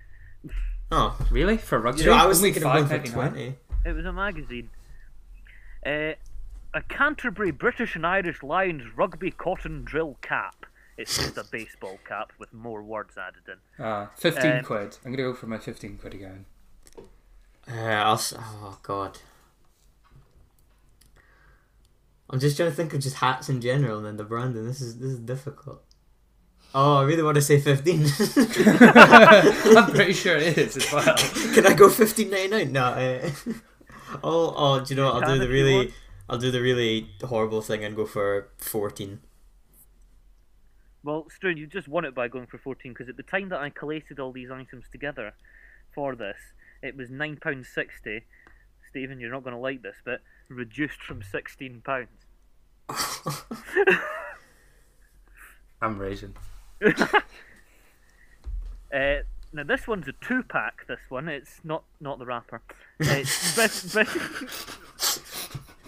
Oh, 0.91 1.17
Really? 1.31 1.57
For 1.57 1.79
rugby? 1.79 2.01
you 2.03 2.07
know, 2.09 2.13
I 2.15 2.25
was 2.25 2.39
Only 2.39 2.51
thinking 2.51 2.69
of 2.69 2.73
going 2.89 3.01
for 3.01 3.07
5.99? 3.09 3.13
twenty. 3.13 3.55
It 3.85 3.93
was 3.93 4.05
a 4.05 4.11
magazine. 4.11 4.69
Uh, 5.85 6.13
a 6.73 6.81
Canterbury 6.89 7.51
British 7.51 7.95
and 7.95 8.05
Irish 8.05 8.43
Lions 8.43 8.83
rugby 8.95 9.31
cotton 9.31 9.83
drill 9.83 10.17
cap. 10.21 10.65
It's 10.97 11.17
just 11.17 11.37
a 11.37 11.43
baseball 11.49 11.97
cap 12.07 12.33
with 12.37 12.53
more 12.53 12.83
words 12.83 13.17
added 13.17 13.43
in. 13.47 13.83
Uh, 13.83 14.07
15 14.17 14.51
Um, 14.57 14.63
quid. 14.63 14.97
I'm 15.05 15.11
gonna 15.11 15.23
go 15.23 15.33
for 15.33 15.47
my 15.47 15.57
15 15.57 15.97
quid 15.97 16.13
again. 16.13 16.45
Uh, 17.67 17.73
I'll. 17.73 18.21
Oh 18.37 18.79
God. 18.83 19.19
I'm 22.29 22.39
just 22.39 22.55
trying 22.57 22.69
to 22.69 22.75
think 22.75 22.93
of 22.93 23.01
just 23.01 23.17
hats 23.17 23.49
in 23.49 23.59
general 23.61 23.97
and 23.97 24.05
then 24.05 24.17
the 24.17 24.23
branding. 24.23 24.65
This 24.65 24.81
is 24.81 24.99
this 24.99 25.11
is 25.11 25.19
difficult. 25.19 25.83
Oh, 26.73 26.97
I 26.97 27.03
really 27.03 27.23
want 27.23 27.35
to 27.35 27.41
say 27.41 27.59
fifteen. 27.59 28.05
I'm 29.77 29.91
pretty 29.91 30.13
sure 30.13 30.37
it 30.37 30.57
is 30.57 30.77
as 30.77 30.91
well. 30.91 31.15
Can 31.53 31.67
I 31.67 31.73
go 31.73 31.89
fifteen 31.89 32.29
ninety 32.29 32.47
nine? 32.47 32.71
No. 32.71 32.85
Uh, 32.85 33.29
oh, 34.23 34.53
oh, 34.55 34.79
do 34.79 34.93
you 34.93 35.01
know 35.01 35.07
what? 35.07 35.15
I'll 35.15 35.21
can 35.21 35.39
do 35.39 35.39
the 35.39 35.49
really. 35.49 35.93
I'll 36.29 36.37
do 36.37 36.49
the 36.49 36.61
really 36.61 37.09
horrible 37.21 37.61
thing 37.61 37.83
and 37.83 37.95
go 37.95 38.05
for 38.05 38.49
fourteen. 38.57 39.19
Well, 41.03 41.27
Struan, 41.29 41.57
you 41.57 41.67
just 41.67 41.87
won 41.87 42.05
it 42.05 42.13
by 42.13 42.27
going 42.27 42.45
for 42.45 42.59
14 42.59 42.93
because 42.93 43.09
at 43.09 43.17
the 43.17 43.23
time 43.23 43.49
that 43.49 43.59
I 43.59 43.71
collated 43.71 44.19
all 44.19 44.31
these 44.31 44.51
items 44.51 44.85
together 44.91 45.33
for 45.95 46.15
this, 46.15 46.37
it 46.83 46.95
was 46.95 47.09
£9.60. 47.09 48.21
Stephen, 48.87 49.19
you're 49.19 49.31
not 49.31 49.43
going 49.43 49.55
to 49.55 49.59
like 49.59 49.81
this, 49.81 49.95
but 50.05 50.21
reduced 50.47 51.01
from 51.01 51.23
£16. 51.23 52.07
I'm 55.81 55.97
raging. 55.97 56.35
Uh, 58.93 59.21
now 59.53 59.63
this 59.63 59.87
one's 59.87 60.07
a 60.07 60.13
two 60.13 60.43
pack. 60.43 60.85
This 60.87 60.99
one, 61.07 61.29
it's 61.29 61.61
not 61.63 61.83
not 62.01 62.19
the 62.19 62.25
wrapper. 62.25 62.61
It's 62.99 63.55
Brit- 63.55 63.85
Brit- 63.93 64.07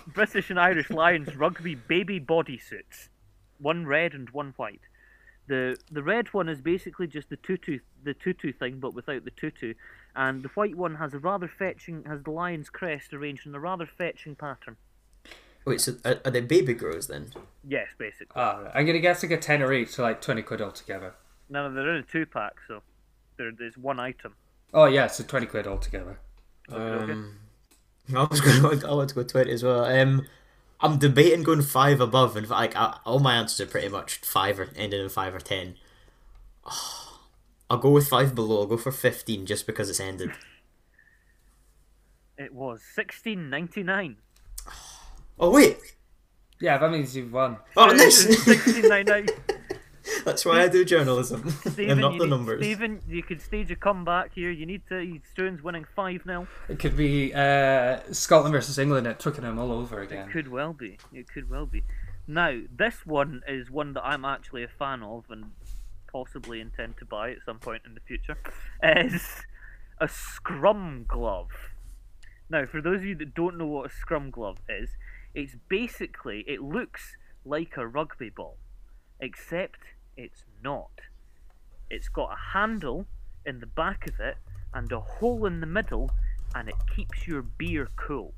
British 0.07 0.49
and 0.49 0.59
Irish 0.59 0.89
Lions 0.89 1.35
rugby 1.35 1.75
baby 1.75 2.19
bodysuits, 2.19 3.09
one 3.59 3.85
red 3.85 4.13
and 4.13 4.29
one 4.29 4.53
white. 4.55 4.81
The 5.47 5.77
the 5.91 6.03
red 6.03 6.33
one 6.33 6.47
is 6.47 6.61
basically 6.61 7.07
just 7.07 7.29
the 7.29 7.35
tutu 7.35 7.79
the 8.03 8.13
tutu 8.13 8.53
thing, 8.53 8.79
but 8.79 8.93
without 8.93 9.25
the 9.25 9.31
tutu, 9.31 9.73
and 10.15 10.43
the 10.43 10.49
white 10.49 10.75
one 10.75 10.95
has 10.95 11.13
a 11.13 11.19
rather 11.19 11.49
fetching 11.49 12.05
has 12.05 12.23
the 12.23 12.31
lion's 12.31 12.69
crest 12.69 13.13
arranged 13.13 13.45
in 13.45 13.53
a 13.53 13.59
rather 13.59 13.85
fetching 13.85 14.35
pattern. 14.35 14.77
Wait, 15.65 15.81
so 15.81 15.95
are, 16.03 16.19
are 16.25 16.31
they 16.31 16.41
baby 16.41 16.73
grows 16.73 17.07
then? 17.07 17.31
Yes, 17.67 17.87
basically. 17.97 18.41
Uh, 18.41 18.69
I'm 18.73 18.85
gonna 18.85 18.99
guess 18.99 19.23
like 19.23 19.31
a 19.31 19.37
tenner 19.37 19.71
each, 19.73 19.89
so 19.89 20.03
like 20.03 20.21
20 20.21 20.41
quid 20.41 20.61
altogether. 20.61 21.13
No, 21.49 21.67
no, 21.69 21.73
they're 21.75 21.95
in 21.95 22.03
a 22.03 22.03
two 22.03 22.25
pack, 22.25 22.53
so 22.67 22.81
there's 23.37 23.77
one 23.77 23.99
item. 23.99 24.35
Oh 24.73 24.85
yeah, 24.85 25.07
so 25.07 25.23
20 25.23 25.45
quid 25.45 25.67
altogether. 25.67 26.19
okay. 26.71 27.11
Um, 27.11 27.39
I 28.15 28.23
was 28.23 28.41
going. 28.41 28.79
To, 28.79 28.87
I 28.87 28.93
want 28.93 29.09
to 29.09 29.15
go 29.15 29.23
twenty 29.23 29.51
as 29.51 29.63
well. 29.63 29.85
Um, 29.85 30.25
I'm 30.81 30.97
debating 30.99 31.43
going 31.43 31.61
five 31.61 32.01
above, 32.01 32.35
and 32.35 32.49
like 32.49 32.75
I, 32.75 32.99
all 33.05 33.19
my 33.19 33.35
answers 33.35 33.65
are 33.65 33.69
pretty 33.69 33.87
much 33.87 34.17
five 34.17 34.59
or 34.59 34.69
ending 34.75 35.01
in 35.01 35.09
five 35.09 35.33
or 35.33 35.39
ten. 35.39 35.75
Oh, 36.65 37.21
I'll 37.69 37.77
go 37.77 37.91
with 37.91 38.07
five 38.09 38.35
below. 38.35 38.61
I'll 38.61 38.65
go 38.67 38.77
for 38.77 38.91
fifteen 38.91 39.45
just 39.45 39.65
because 39.65 39.89
it's 39.89 40.01
ended. 40.01 40.31
It 42.37 42.53
was 42.53 42.81
sixteen 42.81 43.49
ninety 43.49 43.83
nine. 43.83 44.17
Oh 45.39 45.49
wait, 45.49 45.77
Yeah, 46.59 46.77
that 46.77 46.91
means 46.91 47.15
you've 47.15 47.33
won. 47.33 47.57
oh 47.75 47.87
nice. 47.87 48.43
Sixteen 48.43 48.87
ninety 48.87 49.11
nine. 49.11 49.27
That's 50.25 50.43
why 50.45 50.61
I 50.63 50.67
do 50.67 50.83
journalism 50.85 51.49
Stephen, 51.49 51.89
and 51.91 52.01
not 52.01 52.17
the 52.17 52.25
need, 52.25 52.29
numbers. 52.29 52.61
Stephen, 52.61 53.01
you 53.07 53.23
could 53.23 53.41
stage 53.41 53.71
a 53.71 53.75
comeback 53.75 54.33
here. 54.33 54.51
You 54.51 54.65
need 54.65 54.81
to. 54.89 55.19
Struan's 55.31 55.61
winning 55.63 55.85
five 55.95 56.23
0 56.25 56.47
It 56.69 56.77
could 56.79 56.95
be 56.97 57.33
uh, 57.33 57.99
Scotland 58.11 58.53
versus 58.53 58.77
England 58.77 59.07
at 59.07 59.19
Twickenham 59.19 59.57
all 59.59 59.71
over 59.71 60.01
again. 60.01 60.27
It 60.27 60.31
could 60.31 60.49
well 60.49 60.73
be. 60.73 60.97
It 61.13 61.27
could 61.29 61.49
well 61.49 61.65
be. 61.65 61.83
Now, 62.27 62.59
this 62.75 63.05
one 63.05 63.43
is 63.47 63.71
one 63.71 63.93
that 63.93 64.03
I'm 64.05 64.25
actually 64.25 64.63
a 64.63 64.67
fan 64.67 65.03
of 65.03 65.25
and 65.29 65.51
possibly 66.11 66.59
intend 66.61 66.97
to 66.97 67.05
buy 67.05 67.31
at 67.31 67.37
some 67.45 67.59
point 67.59 67.83
in 67.85 67.93
the 67.93 68.01
future. 68.01 68.37
Is 68.83 69.23
a 69.99 70.07
scrum 70.09 71.05
glove. 71.07 71.49
Now, 72.49 72.65
for 72.65 72.81
those 72.81 72.97
of 72.99 73.05
you 73.05 73.15
that 73.15 73.33
don't 73.33 73.57
know 73.57 73.65
what 73.67 73.89
a 73.89 73.93
scrum 73.93 74.29
glove 74.31 74.57
is, 74.69 74.89
it's 75.33 75.55
basically 75.69 76.43
it 76.47 76.61
looks 76.61 77.17
like 77.45 77.75
a 77.77 77.87
rugby 77.87 78.29
ball, 78.29 78.57
except 79.19 79.79
it's 80.17 80.43
not. 80.63 80.91
It's 81.89 82.07
got 82.09 82.31
a 82.33 82.57
handle 82.57 83.05
in 83.45 83.59
the 83.59 83.65
back 83.67 84.07
of 84.07 84.19
it 84.19 84.37
and 84.73 84.91
a 84.91 84.99
hole 84.99 85.45
in 85.45 85.59
the 85.59 85.67
middle, 85.67 86.11
and 86.55 86.69
it 86.69 86.75
keeps 86.95 87.27
your 87.27 87.41
beer 87.41 87.87
cool. 87.95 88.33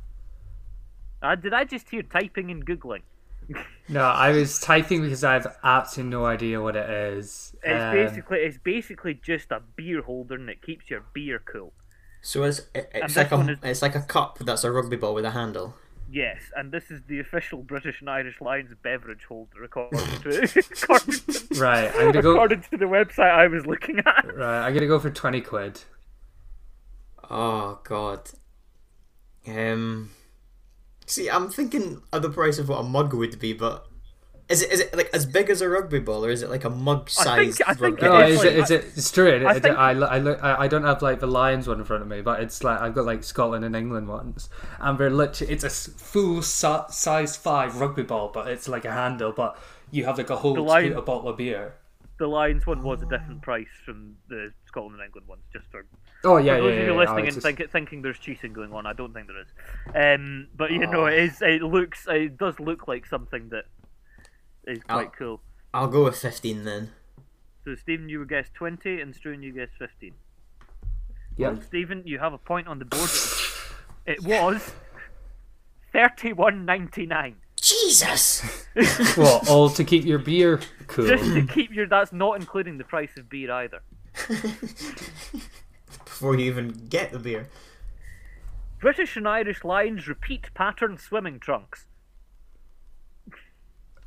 Uh, 1.21 1.35
did 1.35 1.53
I 1.53 1.63
just 1.63 1.89
hear 1.89 2.03
typing 2.03 2.51
and 2.51 2.65
googling? 2.65 3.01
No, 3.87 4.01
I 4.01 4.31
was 4.31 4.59
typing 4.59 5.03
because 5.03 5.23
I 5.23 5.33
have 5.33 5.55
absolutely 5.63 6.09
no 6.09 6.25
idea 6.25 6.59
what 6.59 6.75
it 6.75 6.89
is. 6.89 7.53
It's 7.61 7.83
Um, 7.83 7.93
basically 7.93 8.39
it's 8.39 8.57
basically 8.57 9.13
just 9.13 9.51
a 9.51 9.61
beer 9.75 10.01
holder 10.01 10.33
and 10.33 10.49
it 10.49 10.63
keeps 10.63 10.89
your 10.89 11.03
beer 11.13 11.39
cool. 11.45 11.71
So 12.23 12.41
it's 12.43 12.61
it's 12.73 13.15
like 13.15 13.31
a 13.31 13.39
is- 13.41 13.59
it's 13.61 13.81
like 13.83 13.93
a 13.93 14.01
cup 14.01 14.39
that's 14.39 14.63
a 14.63 14.71
rugby 14.71 14.95
ball 14.95 15.13
with 15.13 15.25
a 15.25 15.29
handle. 15.31 15.75
Yes, 16.09 16.41
and 16.55 16.71
this 16.71 16.91
is 16.91 17.01
the 17.07 17.19
official 17.19 17.63
British 17.63 17.99
and 17.99 18.09
Irish 18.09 18.39
Lions 18.39 18.71
beverage 18.83 19.25
holder 19.27 19.63
according 19.63 19.99
to 20.21 20.29
according, 20.83 21.13
to- 21.19 21.47
right. 21.59 21.91
I'm 21.95 22.11
gonna 22.11 22.21
go. 22.21 22.31
according 22.33 22.61
to 22.61 22.77
the 22.77 22.85
website 22.85 23.31
I 23.31 23.47
was 23.47 23.65
looking 23.65 23.99
at. 23.99 24.35
Right, 24.35 24.65
I'm 24.67 24.73
gonna 24.73 24.87
go 24.87 24.99
for 24.99 25.09
20 25.09 25.41
quid. 25.41 25.81
Oh 27.29 27.79
God. 27.83 28.29
Um. 29.47 30.11
See, 31.07 31.29
I'm 31.29 31.49
thinking 31.49 32.01
of 32.13 32.21
the 32.21 32.29
price 32.29 32.57
of 32.59 32.69
what 32.69 32.79
a 32.79 32.83
mug 32.83 33.13
would 33.13 33.37
be, 33.39 33.53
but 33.53 33.87
is 34.47 34.61
it 34.61 34.71
is 34.71 34.79
it 34.81 34.95
like 34.95 35.09
as 35.13 35.25
big 35.25 35.49
as 35.49 35.61
a 35.61 35.67
rugby 35.69 35.99
ball, 35.99 36.23
or 36.25 36.29
is 36.29 36.41
it 36.43 36.49
like 36.49 36.63
a 36.65 36.69
mug 36.69 37.09
sized 37.09 37.61
I 37.65 37.73
think 37.73 37.99
rugby 38.01 38.05
it 38.05 38.09
Oh, 38.09 38.19
is 38.27 38.29
is 38.31 38.37
like- 38.37 38.47
it? 38.47 38.57
Is 38.59 38.71
it? 38.71 38.85
It's 38.95 39.11
true. 39.11 39.27
It, 39.27 39.43
I 39.45 39.55
it- 39.55 39.63
think- 39.63 39.77
I, 39.77 39.91
I 39.91 40.19
look. 40.19 40.43
I, 40.43 40.55
I 40.63 40.67
don't 40.67 40.83
have 40.83 41.01
like 41.01 41.19
the 41.19 41.27
Lions 41.27 41.67
one 41.67 41.79
in 41.79 41.85
front 41.85 42.03
of 42.03 42.07
me, 42.07 42.21
but 42.21 42.39
it's 42.41 42.63
like 42.63 42.79
I've 42.79 42.93
got 42.93 43.05
like 43.05 43.23
Scotland 43.23 43.65
and 43.65 43.75
England 43.75 44.07
ones, 44.07 44.49
and 44.79 44.97
they're 44.99 45.09
literally 45.09 45.51
it's 45.53 45.63
a 45.63 45.69
full 45.69 46.41
size 46.41 47.35
five 47.37 47.79
rugby 47.81 48.03
ball, 48.03 48.29
but 48.33 48.47
it's 48.47 48.67
like 48.67 48.85
a 48.85 48.91
handle, 48.91 49.31
but 49.31 49.57
you 49.91 50.05
have 50.05 50.17
like 50.17 50.29
a 50.29 50.35
hole 50.35 50.55
to 50.55 50.61
Lion- 50.61 50.93
a 50.93 51.01
bottle 51.01 51.29
of 51.29 51.37
beer. 51.37 51.73
The 52.17 52.27
Lions 52.27 52.65
one 52.65 52.81
was 52.81 53.01
a 53.01 53.05
different 53.07 53.41
price 53.41 53.67
from 53.83 54.15
the 54.29 54.53
Scotland 54.67 54.95
and 54.95 55.03
England 55.05 55.27
ones, 55.27 55.41
just 55.51 55.65
for 55.71 55.85
Oh 56.23 56.37
yeah, 56.37 56.55
For 56.57 56.57
yeah, 56.57 56.61
those 56.61 56.73
yeah. 56.75 56.79
of 56.81 56.87
you 56.87 56.93
yeah. 56.93 56.99
listening 56.99 57.15
Oh, 57.17 57.27
and 57.27 57.33
just- 57.33 57.45
think, 57.45 57.71
thinking 57.71 58.01
there's 58.01 58.19
cheating 58.19 58.53
going 58.53 58.71
on, 58.73 58.85
I 58.85 58.93
don't 58.93 59.13
think 59.13 59.27
there 59.27 59.41
is. 59.41 59.47
Um, 60.19 60.47
but 60.55 60.71
you 60.71 60.85
know, 60.87 61.07
it 61.07 61.19
is. 61.19 61.41
It 61.41 61.61
looks. 61.61 62.05
It 62.07 62.37
does 62.37 62.59
look 62.59 62.87
like 62.87 63.05
something 63.05 63.49
that 63.49 63.65
is 64.67 64.83
quite 64.83 65.07
Oh. 65.07 65.11
cool. 65.17 65.41
I'll 65.73 65.87
go 65.87 66.03
with 66.05 66.17
fifteen 66.17 66.63
then. 66.63 66.91
So 67.63 67.75
Stephen, 67.75 68.07
you 68.09 68.19
would 68.19 68.29
guess 68.29 68.49
twenty, 68.53 69.01
and 69.01 69.13
Struan, 69.13 69.41
you 69.43 69.51
guess 69.51 69.69
fifteen. 69.77 70.13
Yep. 71.37 71.63
Stephen, 71.63 72.03
you 72.05 72.19
have 72.19 72.31
a 72.33 72.37
point 72.37 72.67
on 72.67 72.79
the 72.79 72.85
board. 72.85 73.09
it 74.05 74.23
was 74.23 74.73
thirty-one 75.91 76.65
ninety-nine. 76.65 77.35
Jesus. 77.61 78.43
What? 79.15 79.49
All 79.49 79.69
to 79.69 79.83
keep 79.85 80.03
your 80.05 80.19
beer 80.19 80.59
cool. 80.87 81.07
Just 81.07 81.23
to 81.33 81.45
keep 81.47 81.71
your. 81.73 81.87
That's 81.87 82.11
not 82.13 82.39
including 82.39 82.77
the 82.77 82.83
price 82.83 83.15
of 83.17 83.29
beer 83.29 83.51
either. 83.51 83.81
Before 86.05 86.35
you 86.35 86.45
even 86.45 86.69
get 86.89 87.11
the 87.11 87.19
beer. 87.19 87.47
British 88.79 89.15
and 89.17 89.27
Irish 89.27 89.63
Lions 89.63 90.07
repeat 90.07 90.53
pattern 90.53 90.97
swimming 90.97 91.39
trunks. 91.39 91.85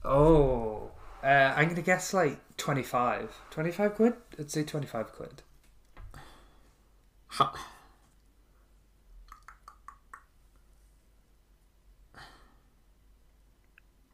Oh, 0.09 0.91
uh, 1.23 1.27
I'm 1.55 1.69
gonna 1.69 1.83
guess 1.83 2.15
like 2.15 2.39
25. 2.57 3.31
25 3.51 3.95
quid? 3.95 4.15
I'd 4.39 4.51
say 4.51 4.63
25 4.65 5.13
quid. 5.13 5.43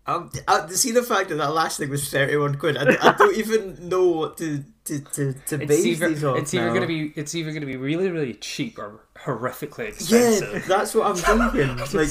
Um, 0.07 0.31
uh, 0.47 0.69
see 0.69 0.91
the 0.91 1.03
fact 1.03 1.31
that 1.31 1.37
that 1.37 1.55
last 1.55 1.79
thing 1.79 1.89
was 1.89 2.11
thirty-one 2.11 2.59
quid. 2.59 2.77
I, 2.77 2.83
I 3.01 3.13
don't 3.13 3.35
even 3.37 3.89
know 3.89 4.07
what 4.09 4.37
to 4.37 4.63
to 4.85 5.01
to, 5.01 5.33
to 5.33 5.55
It's 5.63 5.67
base 5.67 5.85
either, 5.87 6.09
these 6.11 6.25
off 6.25 6.37
it's 6.37 6.53
either 6.53 6.75
gonna 6.75 6.87
be 6.87 7.15
it's 7.17 7.35
either 7.35 7.53
gonna 7.53 7.65
be 7.65 7.77
really 7.77 8.11
really 8.11 8.35
cheap 8.35 8.79
or 8.79 9.07
horrifically 9.17 9.89
expensive. 9.89 10.53
Yeah, 10.53 10.59
that's 10.69 10.95
what 10.95 11.07
I'm 11.07 11.17
thinking. 11.17 11.77
like 11.99 12.11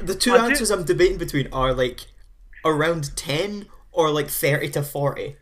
the 0.00 0.14
two 0.14 0.32
I 0.32 0.38
do- 0.38 0.44
answers 0.44 0.70
I'm 0.70 0.84
debating 0.84 1.18
between 1.18 1.52
are 1.52 1.74
like 1.74 2.06
around 2.68 3.16
ten 3.16 3.66
or 3.92 4.10
like 4.10 4.28
thirty 4.28 4.70
to 4.70 4.82
forty. 4.82 5.36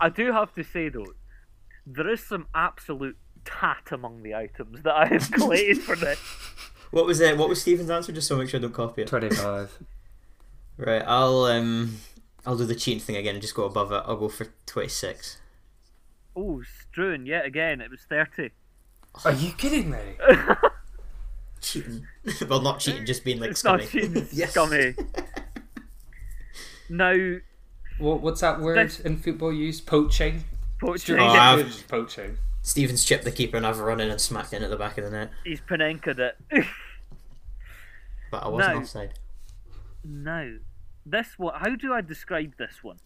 I 0.00 0.08
do 0.08 0.32
have 0.32 0.54
to 0.54 0.64
say 0.64 0.88
though, 0.88 1.12
there 1.86 2.08
is 2.08 2.24
some 2.24 2.46
absolute 2.54 3.16
tat 3.44 3.88
among 3.90 4.22
the 4.22 4.34
items 4.34 4.82
that 4.82 4.94
I 4.94 5.06
have 5.06 5.30
collated 5.32 5.78
for 5.78 5.96
this. 5.96 6.18
What 6.90 7.06
was 7.06 7.20
it? 7.20 7.36
What 7.36 7.48
was 7.48 7.60
Stephen's 7.60 7.90
answer? 7.90 8.12
Just 8.12 8.28
so 8.28 8.36
I 8.36 8.40
make 8.40 8.48
sure 8.48 8.58
I 8.58 8.62
don't 8.62 8.74
copy 8.74 9.02
it. 9.02 9.08
Twenty 9.08 9.30
five. 9.30 9.78
Right, 10.76 11.02
I'll 11.06 11.44
um, 11.44 11.98
I'll 12.46 12.56
do 12.56 12.64
the 12.64 12.74
cheating 12.74 13.00
thing 13.00 13.16
again 13.16 13.34
and 13.34 13.42
just 13.42 13.54
go 13.54 13.64
above 13.64 13.92
it. 13.92 14.02
I'll 14.06 14.16
go 14.16 14.28
for 14.28 14.46
twenty-six. 14.66 15.38
Oh, 16.34 16.62
Struan 16.64 17.26
yet 17.26 17.44
again. 17.44 17.80
It 17.80 17.90
was 17.90 18.00
thirty. 18.08 18.50
Are 19.24 19.32
you 19.32 19.52
kidding 19.52 19.90
me? 19.90 19.98
Cheating. 21.60 22.06
well, 22.48 22.60
not 22.62 22.80
cheating, 22.80 23.04
just 23.06 23.24
being 23.24 23.38
like 23.40 23.50
It's 23.50 23.60
scummy. 23.60 23.82
not 23.84 23.90
cheating, 23.92 24.26
Yes. 24.32 24.50
scummy. 24.52 24.94
Now, 26.88 27.36
What, 27.98 28.20
what's 28.20 28.40
that 28.40 28.60
word 28.60 28.76
This- 28.88 29.00
in 29.00 29.16
football 29.18 29.52
used? 29.52 29.86
Poaching. 29.86 30.44
poaching. 30.80 31.18
Oh, 31.20 31.24
I've- 31.26 31.82
poaching. 31.88 32.38
Stephen's 32.62 33.04
chipped 33.04 33.24
the 33.24 33.30
keeper 33.32 33.56
and 33.56 33.66
I've 33.66 33.78
run 33.78 34.00
in 34.00 34.10
and 34.10 34.20
smacked 34.20 34.52
it 34.52 34.56
in 34.56 34.64
at 34.64 34.70
the 34.70 34.76
back 34.76 34.98
of 34.98 35.04
the 35.04 35.10
net, 35.10 35.30
He's 35.44 35.60
Panenka 35.60 36.18
it. 36.18 36.36
but 38.30 38.42
I 38.42 38.48
wasn't 38.48 38.74
No. 38.74 38.80
offside. 38.82 39.14
now, 40.04 40.50
this 41.06 41.38
one. 41.38 41.54
How 41.58 41.74
do 41.76 41.92
I 41.94 42.00
describe 42.00 42.56
this 42.58 42.82
one? 42.82 42.98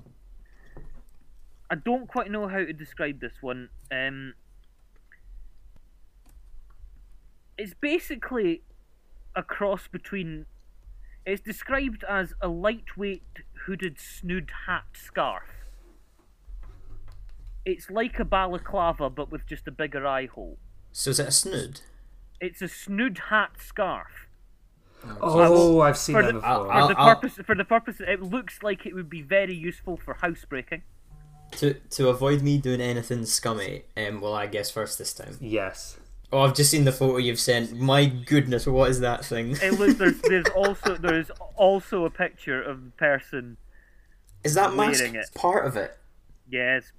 I 1.71 1.75
don't 1.77 2.09
quite 2.09 2.31
know 2.31 2.49
how 2.49 2.59
to 2.59 2.73
describe 2.73 3.21
this 3.21 3.35
one. 3.43 3.69
Um, 3.93 4.35
it's 7.59 7.75
basically 7.75 8.63
a 9.35 9.43
cross 9.43 9.89
between. 9.89 10.47
It's 11.27 11.41
described 11.41 12.05
as 12.09 12.35
a 12.41 12.49
lightweight 12.49 13.23
hooded 13.67 13.99
snood 13.99 14.51
hat 14.67 14.85
scarf. 14.95 15.45
It's 17.65 17.91
like 17.91 18.19
a 18.19 18.25
balaclava, 18.25 19.09
but 19.09 19.31
with 19.31 19.47
just 19.47 19.67
a 19.67 19.71
bigger 19.71 20.07
eye 20.07 20.27
hole. 20.27 20.59
So 20.93 21.11
is 21.11 21.19
it 21.19 21.29
a 21.29 21.33
snood? 21.33 21.81
It's 22.41 22.61
a 22.61 22.69
snood 22.69 23.21
hat 23.31 23.53
scarf. 23.59 24.29
Oh, 25.21 25.81
I've 25.81 25.97
seen 25.99 26.15
For 26.17 26.23
that 26.23 26.29
the- 26.29 26.41
before. 26.41 26.67
For 26.67 26.73
I'll- 26.73 26.89
the 26.89 26.99
I'll- 26.99 27.15
purpose, 27.15 27.35
for 27.45 27.55
the 27.55 27.65
purpose, 27.65 28.01
it 28.01 28.23
looks 28.23 28.63
like 28.63 28.85
it 28.87 28.95
would 28.95 29.09
be 29.11 29.23
very 29.23 29.55
useful 29.55 29.97
for 29.97 30.15
housebreaking. 30.15 30.83
To 31.53 31.75
to 31.75 32.09
avoid 32.09 32.43
me 32.43 32.59
doing 32.59 32.81
anything 32.81 33.25
scummy, 33.27 33.85
um, 33.97 34.21
well, 34.21 34.35
I 34.35 34.47
guess 34.47 34.71
first 34.71 34.99
this 34.99 35.15
time. 35.15 35.37
yes. 35.41 35.99
Oh, 36.35 36.41
I've 36.41 36.55
just 36.55 36.69
seen 36.71 36.85
the 36.85 36.91
photo 36.91 37.19
you've 37.19 37.39
sent. 37.39 37.79
My 37.79 38.07
goodness, 38.07 38.67
what 38.67 38.91
is 38.91 38.99
that 39.01 39.25
thing? 39.25 39.57
It 39.63 39.79
was 39.79 39.97
there's, 39.99 40.21
there's 40.23 40.49
also 40.49 40.97
there's 40.97 41.31
also 41.55 42.05
a 42.05 42.11
picture 42.11 42.61
of 42.61 42.85
the 42.85 42.91
person. 42.91 43.57
Is 44.43 44.55
that 44.55 44.75
mask 44.75 45.05
it. 45.05 45.27
part 45.37 45.65
of 45.65 45.77
it? 45.77 45.97
Yes, 46.51 46.91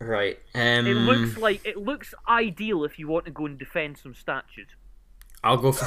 Right. 0.00 0.38
Um, 0.54 0.86
it 0.86 0.94
looks 0.94 1.36
like 1.36 1.64
it 1.64 1.76
looks 1.76 2.12
ideal 2.26 2.84
if 2.84 2.98
you 2.98 3.06
want 3.06 3.26
to 3.26 3.30
go 3.30 3.46
and 3.46 3.56
defend 3.56 3.98
some 3.98 4.14
statues. 4.14 4.68
I'll 5.44 5.58
go 5.58 5.70
for 5.70 5.86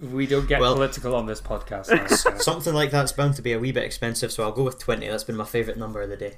We 0.00 0.26
don't 0.26 0.48
get 0.48 0.60
Well- 0.62 0.76
political 0.76 1.14
on 1.14 1.26
this 1.26 1.42
podcast. 1.42 1.94
now, 1.94 2.06
so. 2.16 2.38
something 2.38 2.72
like 2.72 2.90
that's 2.90 3.12
bound 3.12 3.34
to 3.34 3.42
be 3.42 3.52
a 3.52 3.58
wee 3.58 3.72
bit 3.72 3.84
expensive, 3.84 4.32
so 4.32 4.44
I'll 4.44 4.52
go 4.52 4.62
with 4.62 4.78
twenty. 4.78 5.08
That's 5.08 5.24
been 5.24 5.36
my 5.36 5.44
favourite 5.44 5.78
number 5.78 6.00
of 6.00 6.08
the 6.08 6.16
day. 6.16 6.36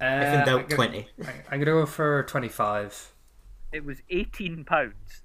Uh, 0.00 0.04
If 0.04 0.34
in 0.34 0.40
I'm 0.40 0.46
doubt, 0.46 0.68
gonna- 0.68 0.74
twenty. 0.74 1.08
I'm 1.50 1.58
gonna 1.60 1.64
go 1.64 1.86
for 1.86 2.22
twenty-five. 2.24 3.12
It 3.72 3.84
was 3.84 4.02
eighteen 4.10 4.64
pounds. 4.64 5.22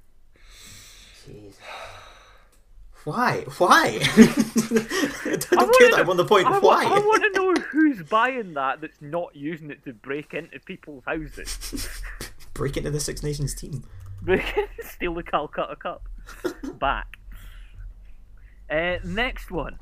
Jeez. 1.28 1.56
Why? 3.04 3.42
Why? 3.58 4.00
I 4.02 5.36
don't 5.38 5.52
wanna 5.56 5.72
care 5.78 5.90
that 5.90 5.92
know- 5.92 5.98
I'm 5.98 6.10
on 6.10 6.18
the 6.18 6.26
point. 6.26 6.46
I, 6.48 6.60
Why? 6.60 6.86
want 6.86 7.24
to 7.24 7.30
know 7.40 7.54
who's 7.72 8.04
buying 8.04 8.54
that 8.54 8.80
that's 8.82 9.02
not 9.02 9.36
using 9.36 9.72
it 9.72 9.84
to 9.86 9.94
break 9.94 10.34
into 10.36 10.60
people's 10.60 11.04
houses. 11.06 11.90
Break 12.54 12.78
into 12.78 12.92
the 12.92 13.00
Six 13.00 13.24
Nations 13.24 13.56
team. 13.56 13.84
Steal 14.82 15.14
the 15.16 15.24
Calcutta 15.24 15.76
Cup 15.78 16.08
back. 16.80 17.18
Uh, 18.70 18.98
next 19.04 19.50
one. 19.52 19.80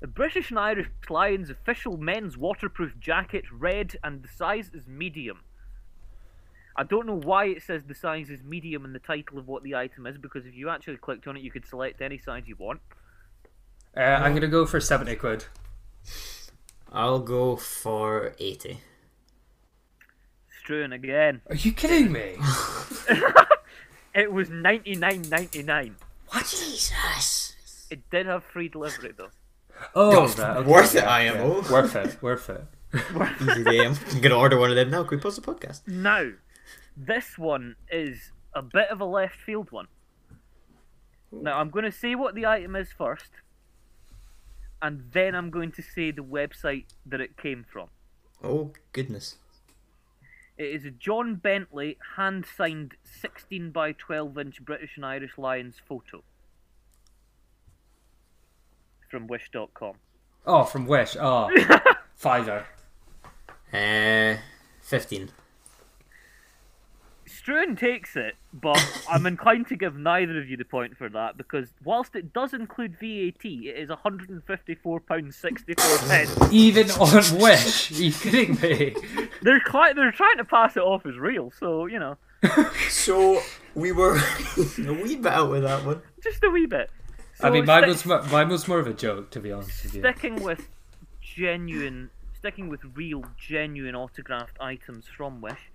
The 0.00 0.06
British 0.06 0.50
and 0.50 0.58
Irish 0.58 0.88
Lions 1.08 1.50
official 1.50 1.96
men's 1.96 2.36
waterproof 2.36 2.98
jacket, 2.98 3.44
red, 3.52 3.96
and 4.02 4.22
the 4.22 4.28
size 4.28 4.70
is 4.72 4.86
medium. 4.86 5.40
I 6.76 6.84
don't 6.84 7.06
know 7.06 7.20
why 7.20 7.46
it 7.46 7.62
says 7.62 7.84
the 7.84 7.94
size 7.94 8.30
is 8.30 8.42
medium 8.42 8.84
in 8.84 8.92
the 8.92 8.98
title 8.98 9.38
of 9.38 9.46
what 9.46 9.62
the 9.62 9.74
item 9.74 10.06
is, 10.06 10.16
because 10.16 10.46
if 10.46 10.54
you 10.54 10.70
actually 10.70 10.96
clicked 10.96 11.26
on 11.26 11.36
it, 11.36 11.42
you 11.42 11.50
could 11.50 11.66
select 11.66 12.00
any 12.00 12.16
size 12.16 12.44
you 12.46 12.56
want. 12.58 12.80
Uh, 13.96 14.00
I'm 14.00 14.34
gonna 14.34 14.48
go 14.48 14.64
for 14.66 14.80
seventy 14.80 15.16
quid. 15.16 15.44
I'll 16.90 17.18
go 17.18 17.56
for 17.56 18.34
eighty. 18.38 18.80
Struan 20.64 20.94
again. 20.94 21.42
Are 21.48 21.56
you 21.56 21.72
kidding 21.72 22.12
me? 22.12 22.36
It 24.14 24.32
was 24.32 24.50
ninety 24.50 24.96
nine 24.96 25.22
ninety 25.28 25.62
nine. 25.62 25.96
What? 26.28 26.46
Jesus. 26.46 27.86
It 27.90 28.08
did 28.10 28.26
have 28.26 28.44
free 28.44 28.68
delivery 28.68 29.12
though. 29.16 29.30
Oh, 29.94 30.12
God, 30.12 30.38
right, 30.38 30.56
okay, 30.58 30.70
worth 30.70 30.94
it, 30.94 31.02
yeah, 31.02 31.10
IMO. 31.10 31.62
yeah. 31.62 31.72
Worth 31.72 31.96
it. 31.96 32.22
Worth 32.22 32.50
it. 32.50 32.64
Easy 33.40 33.64
day. 33.64 33.86
I'm 33.86 34.20
gonna 34.20 34.36
order 34.36 34.58
one 34.58 34.70
of 34.70 34.76
them 34.76 34.90
now. 34.90 35.04
Can 35.04 35.18
we 35.18 35.22
pause 35.22 35.36
the 35.36 35.42
podcast? 35.42 35.86
Now, 35.86 36.30
this 36.96 37.38
one 37.38 37.76
is 37.90 38.32
a 38.54 38.62
bit 38.62 38.88
of 38.90 39.00
a 39.00 39.04
left 39.04 39.36
field 39.36 39.70
one. 39.70 39.86
Now, 41.32 41.58
I'm 41.58 41.70
going 41.70 41.84
to 41.84 41.92
say 41.92 42.14
what 42.16 42.34
the 42.34 42.44
item 42.46 42.74
is 42.74 42.88
first, 42.90 43.30
and 44.82 45.04
then 45.12 45.34
I'm 45.34 45.50
going 45.50 45.70
to 45.72 45.82
say 45.82 46.10
the 46.10 46.24
website 46.24 46.86
that 47.06 47.20
it 47.20 47.36
came 47.36 47.64
from. 47.72 47.88
Oh 48.42 48.72
goodness. 48.92 49.36
It 50.58 50.74
is 50.74 50.84
a 50.84 50.90
John 50.90 51.36
Bentley 51.36 51.98
hand 52.16 52.44
signed 52.44 52.94
16 53.04 53.70
by 53.70 53.92
12 53.92 54.38
inch 54.38 54.64
British 54.64 54.96
and 54.96 55.06
Irish 55.06 55.38
Lions 55.38 55.76
photo 55.86 56.22
from 59.10 59.26
Wish.com. 59.26 59.94
Oh, 60.46 60.64
from 60.64 60.86
Wish. 60.86 61.16
Oh, 61.20 61.50
fiver. 62.16 62.64
Uh, 63.72 64.36
fifteen. 64.80 65.30
Struan 67.28 67.78
takes 67.78 68.16
it, 68.16 68.34
but 68.52 68.78
I'm 69.08 69.24
inclined 69.24 69.68
to 69.68 69.76
give 69.76 69.96
neither 69.96 70.38
of 70.38 70.50
you 70.50 70.56
the 70.58 70.64
point 70.64 70.94
for 70.96 71.08
that 71.08 71.36
because 71.38 71.68
whilst 71.84 72.14
it 72.16 72.32
does 72.34 72.52
include 72.52 72.98
VAT, 73.00 73.44
it 73.44 73.78
is 73.78 73.88
£154.64. 73.88 76.52
Even 76.52 76.90
on 76.90 77.38
Wish. 77.40 77.92
Are 77.92 77.94
you 77.94 78.12
kidding 78.12 78.60
me? 78.60 78.94
they're 79.42 79.60
quite, 79.60 79.96
they're 79.96 80.12
trying 80.12 80.36
to 80.36 80.44
pass 80.44 80.76
it 80.76 80.82
off 80.82 81.06
as 81.06 81.16
real, 81.16 81.50
so 81.58 81.86
you 81.86 81.98
know, 81.98 82.18
So 82.90 83.40
we 83.74 83.92
were 83.92 84.16
a 84.58 84.92
wee 84.92 85.16
bit 85.16 85.32
out 85.32 85.50
with 85.50 85.62
that 85.62 85.82
one. 85.86 86.02
just 86.22 86.44
a 86.44 86.50
wee 86.50 86.66
bit. 86.66 86.90
So 87.40 87.48
I 87.48 87.50
mean, 87.50 87.64
mine 87.64 87.94
stick- 87.94 88.10
was 88.10 88.30
mine 88.30 88.48
was 88.48 88.68
more 88.68 88.78
of 88.78 88.86
a 88.86 88.92
joke, 88.92 89.30
to 89.30 89.40
be 89.40 89.50
honest. 89.50 89.82
With 89.84 89.94
you. 89.94 90.02
Sticking 90.02 90.42
with 90.42 90.68
genuine, 91.20 92.10
sticking 92.38 92.68
with 92.68 92.80
real, 92.94 93.24
genuine 93.38 93.94
autographed 93.94 94.58
items 94.60 95.06
from 95.06 95.40
Wish. 95.40 95.70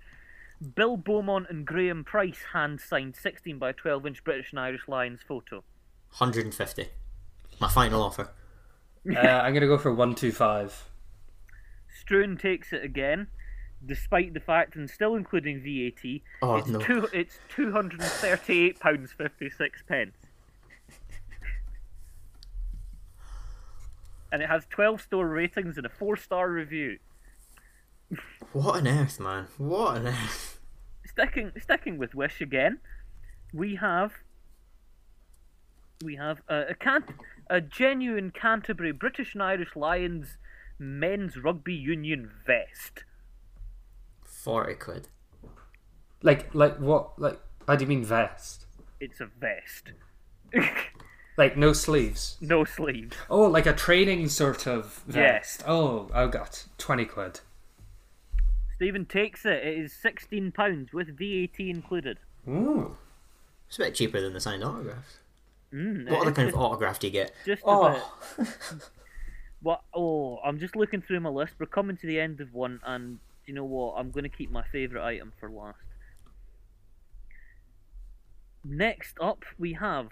Bill 0.74 0.96
Beaumont 0.96 1.46
and 1.50 1.66
Graham 1.66 2.02
Price 2.04 2.38
hand 2.52 2.80
signed 2.80 3.16
16 3.16 3.58
by 3.58 3.72
12 3.72 4.06
inch 4.06 4.24
British 4.24 4.52
and 4.52 4.60
Irish 4.60 4.88
Lions 4.88 5.20
photo. 5.26 5.56
150. 6.18 6.88
My 7.60 7.68
final 7.68 8.02
offer. 8.02 8.30
Uh, 9.08 9.18
I'm 9.18 9.52
going 9.52 9.60
to 9.60 9.68
go 9.68 9.78
for 9.78 9.90
125. 9.90 10.88
Struan 12.04 12.40
takes 12.40 12.72
it 12.72 12.82
again, 12.82 13.28
despite 13.84 14.34
the 14.34 14.40
fact, 14.40 14.74
and 14.76 14.90
still 14.90 15.14
including 15.14 15.60
VAT, 15.60 16.22
oh, 16.42 16.56
it's, 16.56 16.66
no. 16.68 16.80
two, 16.80 17.08
it's 17.12 17.38
£238.56. 17.54 20.10
and 24.32 24.40
thirty-eight 24.40 24.40
pounds 24.40 24.40
fifty-six 24.40 24.40
pence, 24.40 24.40
and 24.40 24.42
it 24.42 24.48
has 24.48 24.66
twelve-star 24.70 25.26
ratings 25.26 25.76
and 25.76 25.86
a 25.86 25.90
four-star 25.90 26.50
review. 26.50 26.98
What 28.52 28.76
on 28.76 28.88
earth, 28.88 29.18
man? 29.20 29.46
What 29.58 29.96
on 29.98 30.06
earth? 30.06 30.60
Sticking, 31.04 31.52
sticking 31.60 31.98
with 31.98 32.14
Wish 32.14 32.40
again, 32.40 32.78
we 33.52 33.76
have. 33.76 34.12
We 36.04 36.16
have 36.16 36.42
a, 36.48 36.66
a, 36.70 36.74
can- 36.74 37.14
a 37.48 37.60
genuine 37.60 38.30
Canterbury 38.30 38.92
British 38.92 39.32
and 39.34 39.42
Irish 39.42 39.74
Lions 39.74 40.36
men's 40.78 41.36
rugby 41.38 41.74
union 41.74 42.30
vest. 42.46 43.04
Forty 44.22 44.74
quid. 44.74 45.08
Like 46.22 46.54
like 46.54 46.76
what? 46.78 47.18
Like 47.18 47.40
how 47.66 47.76
do 47.76 47.84
you 47.84 47.88
mean 47.88 48.04
vest? 48.04 48.66
It's 49.00 49.20
a 49.20 49.26
vest. 49.26 49.92
Like 51.36 51.56
no 51.56 51.72
sleeves? 51.74 52.36
no 52.40 52.64
sleeves. 52.64 53.14
Oh, 53.28 53.42
like 53.42 53.66
a 53.66 53.72
training 53.74 54.28
sort 54.28 54.66
of 54.66 55.02
vest. 55.06 55.16
Yes. 55.16 55.56
vest. 55.58 55.64
Oh, 55.68 56.10
I 56.14 56.26
got 56.28 56.64
twenty 56.78 57.04
quid. 57.04 57.40
Stephen 58.74 59.04
takes 59.06 59.44
it. 59.44 59.64
It 59.66 59.78
is 59.78 59.92
sixteen 59.92 60.50
pounds 60.52 60.92
with 60.92 61.18
VAT 61.18 61.58
included. 61.60 62.18
Ooh. 62.48 62.96
It's 63.68 63.78
a 63.78 63.82
bit 63.82 63.94
cheaper 63.94 64.20
than 64.20 64.32
the 64.32 64.40
signed 64.40 64.62
autographs. 64.64 65.18
Mm, 65.74 66.08
What 66.08 66.20
other 66.22 66.30
is 66.30 66.36
kind 66.36 66.48
of 66.48 66.54
autograph 66.54 67.00
do 67.00 67.08
you 67.08 67.12
get? 67.12 67.32
just 67.44 67.62
a 67.62 67.66
Oh. 67.66 68.12
bit. 68.38 68.46
What? 69.62 69.82
Oh, 69.94 70.38
I'm 70.44 70.60
just 70.60 70.76
looking 70.76 71.00
through 71.02 71.18
my 71.20 71.30
list. 71.30 71.54
We're 71.58 71.66
coming 71.66 71.96
to 71.96 72.06
the 72.06 72.20
end 72.20 72.40
of 72.40 72.52
one, 72.54 72.78
and 72.84 73.18
you 73.46 73.54
know 73.54 73.64
what? 73.64 73.94
I'm 73.98 74.10
going 74.10 74.22
to 74.22 74.28
keep 74.28 74.50
my 74.50 74.62
favourite 74.70 75.04
item 75.04 75.32
for 75.40 75.50
last. 75.50 75.78
Next 78.64 79.16
up, 79.20 79.44
we 79.58 79.72
have 79.72 80.08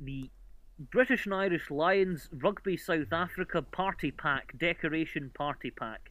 the 0.00 0.30
British 0.78 1.24
and 1.24 1.34
Irish 1.34 1.70
Lions 1.70 2.28
Rugby 2.32 2.76
South 2.76 3.12
Africa 3.12 3.62
Party 3.62 4.10
Pack 4.10 4.58
Decoration 4.58 5.30
Party 5.34 5.70
Pack, 5.70 6.10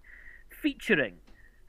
featuring 0.50 1.16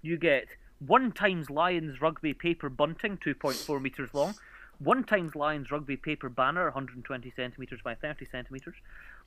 you 0.03 0.17
get 0.17 0.47
one 0.79 1.13
times 1.13 1.51
Lions 1.51 2.01
Rugby 2.01 2.35
paper 2.35 2.69
bunting, 2.69 3.17
2.4 3.17 3.81
meters 3.81 4.11
long, 4.13 4.35
one 4.79 5.03
times 5.05 5.35
Lions 5.35 5.71
Rugby 5.71 5.97
paper 5.97 6.29
banner, 6.29 6.65
120 6.65 7.33
centimeters 7.35 7.81
by 7.83 7.95
30 7.95 8.27
centimeters, 8.27 8.75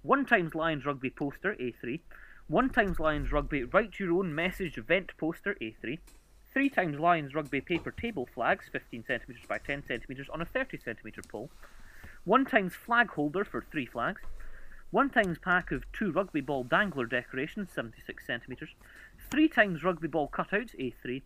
one 0.02 0.26
times 0.26 0.56
Lions 0.56 0.86
Rugby 0.86 1.10
poster, 1.10 1.56
A3, 1.60 2.00
one 2.48 2.70
times 2.70 3.00
Lions 3.00 3.32
Rugby 3.32 3.64
write 3.64 4.00
your 4.00 4.14
own 4.14 4.34
message 4.34 4.78
event 4.78 5.12
poster, 5.18 5.56
A3, 5.62 6.00
three 6.54 6.70
times 6.70 7.00
Lions 7.00 7.34
Rugby 7.34 7.62
paper 7.62 7.92
table 7.92 8.28
flags, 8.34 8.70
15 8.72 9.04
centimeters 9.06 9.46
by 9.48 9.58
10 9.58 9.84
centimeters 9.88 10.28
on 10.30 10.42
a 10.42 10.46
30 10.46 10.78
centimeter 10.78 11.22
pole, 11.28 11.50
one 12.28 12.44
times 12.44 12.74
flag 12.74 13.10
holder 13.12 13.46
for 13.46 13.66
three 13.72 13.86
flags, 13.86 14.22
one 14.92 15.10
times 15.10 15.38
pack 15.42 15.72
of 15.72 15.90
two 15.94 16.12
rugby 16.12 16.42
ball 16.42 16.66
dangler 16.66 17.06
decorations, 17.06 17.70
76 17.74 18.28
centimeters, 18.28 18.70
three 19.32 19.48
times 19.48 19.82
rugby 19.82 20.10
ball 20.10 20.30
cutouts, 20.30 20.76
A3, 20.78 21.22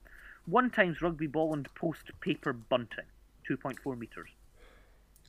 one 0.46 0.70
times 0.70 1.02
rugby 1.02 1.26
ball 1.26 1.54
and 1.54 1.68
post 1.74 2.12
paper 2.22 2.54
bunting, 2.54 3.06
2.4 3.50 3.98
meters. 3.98 4.30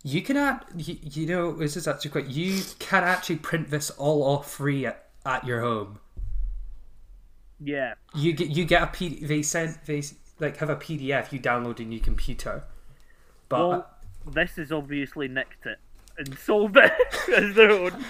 You 0.03 0.21
can 0.21 0.37
add, 0.37 0.67
you, 0.77 0.99
you 1.01 1.27
know, 1.27 1.53
this 1.53 1.77
is 1.77 1.89
actually 1.89 2.11
quite. 2.11 2.27
You 2.27 2.61
can 2.79 3.05
actually 3.05 3.37
print 3.37 3.71
this 3.71 3.89
all 3.91 4.25
off 4.25 4.51
free 4.51 4.85
at, 4.85 5.07
at 5.25 5.47
your 5.47 5.61
home. 5.61 6.01
Yeah, 7.65 7.95
You 8.15 8.33
get 8.33 8.49
you 8.49 8.65
get 8.65 8.83
a 8.83 8.87
P. 8.89 9.25
They 9.25 9.43
send 9.43 9.79
they 9.87 10.03
like 10.41 10.57
have 10.57 10.71
a 10.71 10.75
PDF 10.75 11.31
you 11.31 11.39
download 11.39 11.79
in 11.79 11.93
your 11.93 12.01
computer. 12.01 12.65
But 13.49 13.69
well, 13.69 13.92
this 14.27 14.57
has 14.57 14.71
obviously 14.73 15.29
nicked 15.29 15.67
it 15.67 15.79
and 16.19 16.37
sold 16.47 16.77
it 16.77 16.93
as 17.35 17.55
their 17.55 17.71
own. 17.71 18.05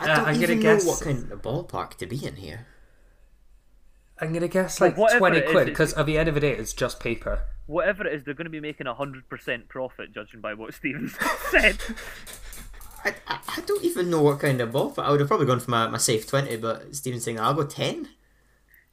I 0.00 0.04
Uh, 0.04 0.06
don't 0.16 0.18
I'm 0.18 0.34
gonna 0.34 0.42
even 0.42 0.60
guess- 0.60 0.84
know 0.84 0.90
what 0.90 1.00
kind 1.02 1.32
of 1.32 1.42
ballpark 1.42 1.94
to 1.98 2.06
be 2.06 2.24
in 2.24 2.36
here. 2.36 2.66
I'm 4.20 4.32
gonna 4.32 4.48
guess 4.48 4.80
like 4.80 4.96
whatever 4.96 5.18
twenty 5.20 5.38
it 5.38 5.44
is, 5.46 5.50
quid 5.50 5.62
it's- 5.68 5.72
because 5.72 5.92
at 5.94 6.06
the 6.06 6.18
end 6.18 6.28
of 6.28 6.34
the 6.34 6.40
day 6.40 6.52
it's 6.52 6.72
just 6.72 7.00
paper. 7.00 7.42
Whatever 7.66 8.06
it 8.06 8.14
is, 8.14 8.24
they're 8.24 8.32
going 8.32 8.46
to 8.46 8.50
be 8.50 8.60
making 8.60 8.86
a 8.86 8.94
100% 8.94 9.68
profit, 9.68 10.10
judging 10.14 10.40
by 10.40 10.54
what 10.54 10.72
Stevens 10.72 11.14
said. 11.50 11.76
I, 13.04 13.14
I, 13.28 13.38
I 13.46 13.60
don't 13.66 13.84
even 13.84 14.08
know 14.08 14.22
what 14.22 14.40
kind 14.40 14.58
of 14.62 14.70
ballpark. 14.70 15.04
I 15.04 15.10
would 15.10 15.20
have 15.20 15.28
probably 15.28 15.44
gone 15.44 15.60
for 15.60 15.70
my, 15.70 15.86
my 15.86 15.98
safe 15.98 16.26
20, 16.26 16.56
but 16.56 16.96
Steven's 16.96 17.24
saying 17.24 17.38
I'll 17.38 17.52
go 17.52 17.66
10. 17.66 18.08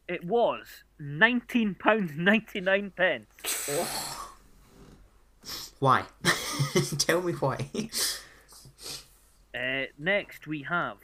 It 0.10 0.26
was 0.26 0.84
£19.99. 1.02 2.96
pence. 2.98 4.20
Why? 5.86 6.06
Tell 6.98 7.22
me 7.22 7.34
why. 7.34 7.70
Uh, 9.54 9.86
next, 10.00 10.48
we 10.48 10.64
have 10.64 10.98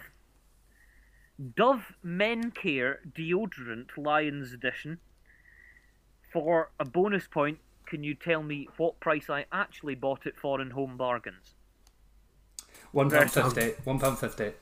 Dove 1.55 1.93
Men 2.01 2.49
Care 2.49 2.99
Deodorant 3.15 3.95
Lions 3.95 4.53
Edition. 4.53 4.97
For 6.33 6.71
a 6.79 6.85
bonus 6.85 7.27
point, 7.27 7.59
can 7.85 8.03
you 8.03 8.15
tell 8.15 8.41
me 8.41 8.69
what 8.77 8.99
price 8.99 9.29
I 9.29 9.45
actually 9.51 9.93
bought 9.93 10.25
it 10.25 10.33
for 10.41 10.59
in 10.59 10.71
home 10.71 10.97
bargains? 10.97 11.53
One 12.91 13.11
pound 13.11 13.35
Right. 13.37 13.53
fifty. 13.53 13.83
One 13.83 13.99
pound 13.99 14.17
fifty. 14.17 14.53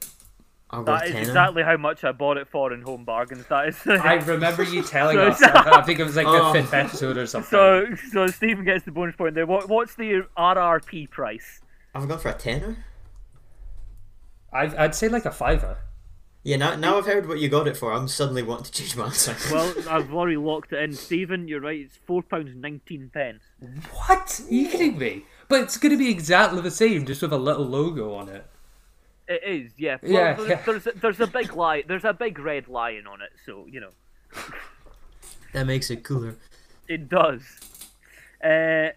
I'll 0.71 0.83
That 0.83 1.05
is 1.07 1.11
10. 1.13 1.21
exactly 1.21 1.63
how 1.63 1.77
much 1.77 2.03
I 2.03 2.11
bought 2.11 2.37
it 2.37 2.47
for 2.47 2.71
in 2.73 2.81
home 2.81 3.03
bargains. 3.03 3.45
That 3.47 3.69
is. 3.69 3.79
I 3.87 4.15
remember 4.15 4.63
you 4.63 4.83
telling 4.83 5.17
So- 5.17 5.23
us. 5.27 5.41
I 5.41 5.81
think 5.85 5.99
it 5.99 6.03
was 6.03 6.15
like 6.15 6.27
Oh. 6.27 6.53
the 6.53 6.61
fifth 6.61 6.73
episode 6.73 7.17
or 7.17 7.25
something. 7.25 7.49
so, 7.49 7.85
so 8.11 8.27
Stephen 8.27 8.65
gets 8.65 8.85
the 8.85 8.91
bonus 8.91 9.15
point 9.15 9.33
there. 9.35 9.47
What, 9.47 9.67
what's 9.67 9.95
the 9.95 10.27
RRP 10.37 11.09
price? 11.09 11.61
I've 11.95 12.07
gone 12.07 12.19
for 12.19 12.29
a 12.29 12.33
tenner. 12.33 12.77
I'd, 14.53 14.75
I'd 14.75 14.95
say 14.95 15.07
like 15.09 15.25
a 15.25 15.31
fiver. 15.31 15.77
Yeah, 16.43 16.55
now, 16.57 16.75
now 16.75 16.97
I've 16.97 17.05
heard 17.05 17.27
what 17.27 17.39
you 17.39 17.49
got 17.49 17.67
it 17.67 17.75
for. 17.75 17.91
I'm 17.91 18.07
suddenly 18.07 18.43
wanting 18.43 18.65
to 18.65 18.71
change 18.71 18.95
my 18.95 19.05
answer. 19.05 19.35
Well, 19.53 19.73
I've 19.89 20.13
already 20.13 20.37
locked 20.37 20.71
it 20.71 20.81
in. 20.81 20.93
Stephen, 20.93 21.47
you're 21.47 21.59
right. 21.61 21.81
It's 21.81 21.97
four 22.07 22.21
pounds 22.23 22.55
nineteen 22.55 23.09
pence. 23.13 23.43
What? 23.91 24.41
Are 24.49 24.53
you 24.53 24.69
kidding 24.69 24.97
me? 24.97 25.25
But 25.49 25.61
it's 25.63 25.77
going 25.77 25.91
to 25.91 25.97
be 25.97 26.09
exactly 26.09 26.61
the 26.61 26.71
same, 26.71 27.05
just 27.05 27.21
with 27.21 27.33
a 27.33 27.37
little 27.37 27.65
logo 27.65 28.13
on 28.13 28.29
it. 28.29 28.45
It 29.29 29.41
is, 29.45 29.71
yeah. 29.77 29.97
Well, 30.01 30.11
Yeah, 30.11 30.33
there's, 30.33 30.49
yeah. 30.49 30.61
There's, 30.65 30.87
a, 30.87 30.91
there's 30.95 31.19
a 31.19 31.27
big 31.27 31.53
lion. 31.53 31.83
There's 31.87 32.03
a 32.03 32.13
big 32.13 32.39
red 32.39 32.67
lion 32.67 33.05
on 33.05 33.21
it, 33.21 33.29
so 33.45 33.67
you 33.69 33.79
know 33.79 33.91
that 35.53 35.67
makes 35.67 35.89
it 35.91 36.03
cooler. 36.03 36.35
it 36.87 37.07
does. 37.07 37.43
Uh, 38.43 38.89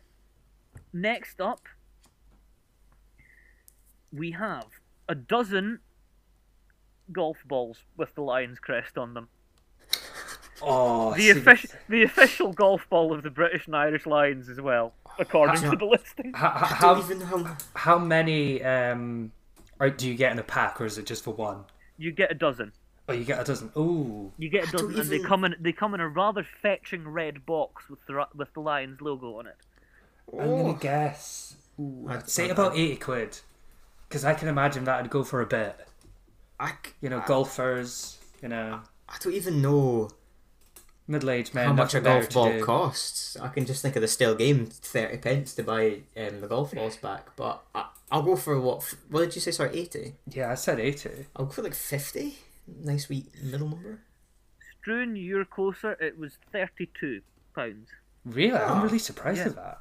next 0.93 1.41
up, 1.41 1.61
we 4.11 4.31
have 4.31 4.67
a 5.09 5.15
dozen 5.15 5.81
golf 7.13 7.39
balls 7.47 7.79
with 7.99 8.15
the 8.15 8.23
lion's 8.23 8.59
crest 8.59 8.97
on 8.97 9.13
them. 9.13 9.29
Oh, 10.63 11.13
The 11.15 11.31
official, 11.31 11.71
the 11.89 12.05
official 12.05 12.53
golf 12.53 12.89
ball 12.89 13.13
of 13.13 13.23
the 13.23 13.31
British 13.31 13.67
and 13.67 13.75
Irish 13.75 14.07
Lions 14.07 14.49
as 14.49 14.61
well, 14.61 14.95
according 15.19 15.61
to 15.63 15.77
the 15.77 15.85
listing. 15.85 16.33
How, 16.35 16.51
how, 16.51 16.95
don't 16.95 17.05
even 17.05 17.19
know 17.19 17.45
how. 17.45 17.57
how 17.75 17.99
many 17.99 18.63
um, 18.63 19.33
are, 19.83 19.91
do 19.91 20.09
you 20.09 20.15
get 20.15 20.33
in 20.33 20.39
a 20.39 20.43
pack, 20.45 20.81
or 20.81 20.87
is 20.87 20.97
it 20.99 21.07
just 21.07 21.25
for 21.25 21.35
one? 21.35 21.65
You 21.99 22.13
get 22.13 22.31
a 22.31 22.35
dozen. 22.35 22.73
Oh, 23.09 23.13
you 23.13 23.25
get 23.25 23.41
a 23.41 23.45
dozen. 23.45 23.73
Ooh. 23.77 24.33
You 24.39 24.49
get 24.49 24.69
a 24.69 24.73
dozen, 24.73 24.99
and 24.99 25.11
they 25.11 25.19
come 25.19 25.45
in. 25.45 25.57
They 25.61 25.73
come 25.73 25.95
in 25.95 26.01
a 26.01 26.09
rather 26.09 26.47
fetching 26.63 27.09
red 27.09 27.45
box 27.45 27.89
with 27.91 27.99
the 28.07 28.27
with 28.35 28.53
the 28.55 28.61
lion's 28.61 29.01
logo 29.01 29.39
on 29.39 29.47
it. 29.47 29.57
I'm 30.33 30.49
gonna 30.49 30.69
oh. 30.69 30.73
guess. 30.75 31.57
Ooh, 31.81 32.07
I- 32.09 32.15
I'd 32.15 32.29
say 32.29 32.51
about 32.51 32.77
eighty 32.77 32.97
quid, 32.97 33.41
because 34.09 34.25
I 34.25 34.35
can 34.35 34.49
imagine 34.49 34.85
that'd 34.85 35.11
go 35.11 35.25
for 35.25 35.41
a 35.41 35.47
bit. 35.47 35.77
I, 36.61 36.71
c- 36.71 36.93
You 37.01 37.09
know, 37.11 37.21
I, 37.21 37.27
golfers. 37.27 38.19
You 38.41 38.49
know, 38.49 38.81
I 39.09 39.17
don't 39.21 39.35
even 39.35 39.61
know 39.61 40.11
middle-aged 41.13 41.55
men. 41.55 41.67
how 41.69 41.73
much 41.73 41.95
a 41.95 42.01
golf 42.01 42.31
ball 42.33 42.51
do. 42.53 42.65
costs. 42.65 43.37
I 43.37 43.49
can 43.49 43.65
just 43.67 43.83
think 43.83 43.95
of 43.97 44.03
the 44.03 44.09
stale 44.09 44.35
game, 44.35 44.67
30 44.67 45.19
pence 45.19 45.55
to 45.55 45.63
buy 45.63 46.01
um, 46.17 46.41
the 46.41 46.49
golf 46.49 46.73
balls 46.73 46.97
back. 46.97 47.37
But 47.37 47.63
I, 47.75 47.87
I'll 48.11 48.23
go 48.23 48.35
for 48.37 48.61
what? 48.61 48.95
What 49.11 49.21
did 49.21 49.35
you 49.37 49.41
say? 49.41 49.51
Sorry, 49.53 49.79
80? 49.79 50.15
Yeah, 50.29 50.51
I 50.51 50.55
said 50.57 50.81
eighty. 50.81 51.27
I'll 51.37 51.47
go 51.47 51.53
for 51.53 51.63
like 51.63 51.75
50. 51.75 52.35
Nice 52.85 53.09
wee 53.09 53.27
middle 53.43 53.69
number. 53.69 54.01
Struan, 54.85 55.15
you're 55.17 55.45
closer. 55.45 55.93
It 56.01 56.19
was 56.19 56.39
thirty-two 56.53 57.21
pounds. 57.55 57.89
Really, 58.25 58.53
I'm 58.55 58.79
Ah, 58.79 58.83
really 58.83 58.99
surprised 58.99 59.39
yeah. 59.39 59.47
at 59.47 59.57
that. 59.57 59.79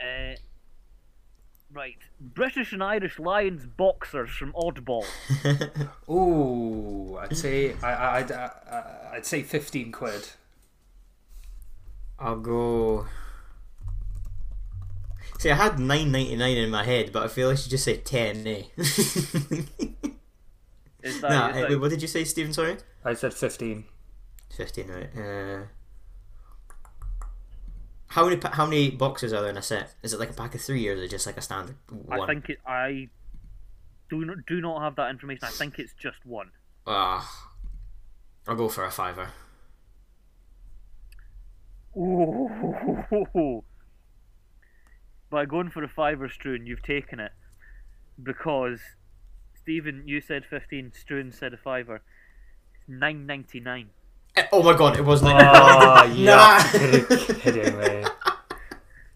Uh, 0.00 0.36
right, 1.76 1.98
British 2.20 2.72
and 2.72 2.82
Irish 2.82 3.18
Lions 3.18 3.66
boxers 3.66 4.30
from 4.30 4.52
Oddball. 4.54 5.04
Ooh, 6.10 7.16
I'd 7.18 7.36
say 7.36 7.74
I, 7.82 7.92
I, 7.92 8.16
I'd, 8.18 8.32
I, 8.32 8.50
I'd 9.14 9.26
say 9.26 9.42
fifteen 9.42 9.92
quid. 9.92 10.30
I'll 12.18 12.40
go. 12.40 13.06
See, 15.38 15.50
I 15.50 15.54
had 15.54 15.78
nine 15.78 16.10
ninety 16.10 16.34
nine 16.36 16.56
in 16.56 16.70
my 16.70 16.84
head, 16.84 17.12
but 17.12 17.22
I 17.24 17.28
feel 17.28 17.50
I 17.50 17.54
should 17.54 17.70
just 17.70 17.84
say 17.84 17.98
ten. 17.98 18.46
Eh? 18.46 18.62
Is 18.78 19.66
that, 21.20 21.30
nah, 21.30 21.48
is 21.50 21.56
eh, 21.56 21.60
that- 21.60 21.68
wait, 21.70 21.76
what 21.80 21.90
did 21.90 22.00
you 22.02 22.08
say, 22.08 22.24
Stephen? 22.24 22.52
Sorry. 22.52 22.78
I 23.04 23.14
said 23.14 23.34
fifteen. 23.34 23.84
Fifteen, 24.56 24.88
right? 24.88 25.10
Uh, 25.16 25.64
how 28.08 28.28
many 28.28 28.40
how 28.52 28.66
many 28.66 28.90
boxes 28.90 29.32
are 29.32 29.40
there 29.42 29.50
in 29.50 29.56
a 29.56 29.62
set? 29.62 29.94
Is 30.02 30.12
it 30.12 30.20
like 30.20 30.30
a 30.30 30.34
pack 30.34 30.54
of 30.54 30.60
three, 30.60 30.88
or 30.88 30.92
is 30.92 31.02
it 31.02 31.08
just 31.10 31.26
like 31.26 31.36
a 31.36 31.42
standard 31.42 31.76
one? 31.88 32.20
I 32.20 32.26
think 32.26 32.48
it, 32.48 32.58
I 32.66 33.08
do 34.08 34.24
not 34.24 34.38
do 34.46 34.60
not 34.60 34.80
have 34.82 34.96
that 34.96 35.10
information. 35.10 35.44
I 35.44 35.50
think 35.50 35.78
it's 35.78 35.92
just 36.00 36.24
one. 36.24 36.50
Ah, 36.86 37.50
I'll 38.46 38.56
go 38.56 38.68
for 38.68 38.84
a 38.84 38.90
fiver. 38.90 39.28
Ooh. 41.96 43.64
By 45.30 45.46
going 45.46 45.70
for 45.70 45.82
a 45.82 45.88
fiver, 45.88 46.28
Struan, 46.28 46.66
you've 46.66 46.82
taken 46.82 47.18
it 47.18 47.32
because 48.22 48.80
Stephen, 49.60 50.04
you 50.06 50.20
said 50.20 50.44
fifteen. 50.48 50.92
Struan 50.92 51.34
said 51.34 51.52
a 51.52 51.56
fiver. 51.56 52.02
It's 52.74 52.88
nine 52.88 53.26
ninety 53.26 53.58
nine. 53.58 53.90
Oh 54.52 54.62
my 54.62 54.76
god, 54.76 54.98
it 54.98 55.04
was 55.04 55.22
like 55.22 55.36
Oh, 55.38 56.14
Nah. 56.18 56.62
you're 56.78 57.34
kidding 57.38 57.78
me. 57.78 58.04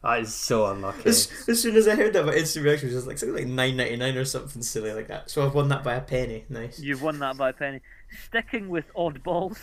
That 0.03 0.21
is 0.21 0.35
so 0.35 0.67
unlucky. 0.67 1.11
As, 1.11 1.31
as 1.47 1.61
soon 1.61 1.77
as 1.77 1.87
I 1.87 1.95
heard 1.95 2.15
that, 2.15 2.25
my 2.25 2.33
instant 2.33 2.65
reaction 2.65 2.89
was 2.89 2.97
just 2.97 3.07
like 3.07 3.19
something 3.19 3.37
like 3.37 3.47
nine 3.47 3.77
ninety 3.77 3.97
nine 3.97 4.17
or 4.17 4.25
something 4.25 4.63
silly 4.63 4.93
like 4.95 5.09
that. 5.09 5.31
So 5.31 5.45
I've 5.45 5.55
won 5.55 5.69
that 5.69 5.85
by 5.85 5.95
a 5.95 6.01
penny. 6.01 6.47
Nice. 6.49 6.81
You've 6.81 7.03
won 7.03 7.19
that 7.19 7.37
by 7.37 7.51
a 7.51 7.53
penny. 7.53 7.81
Sticking 8.27 8.71
with 8.71 8.87
oddballs, 8.97 9.59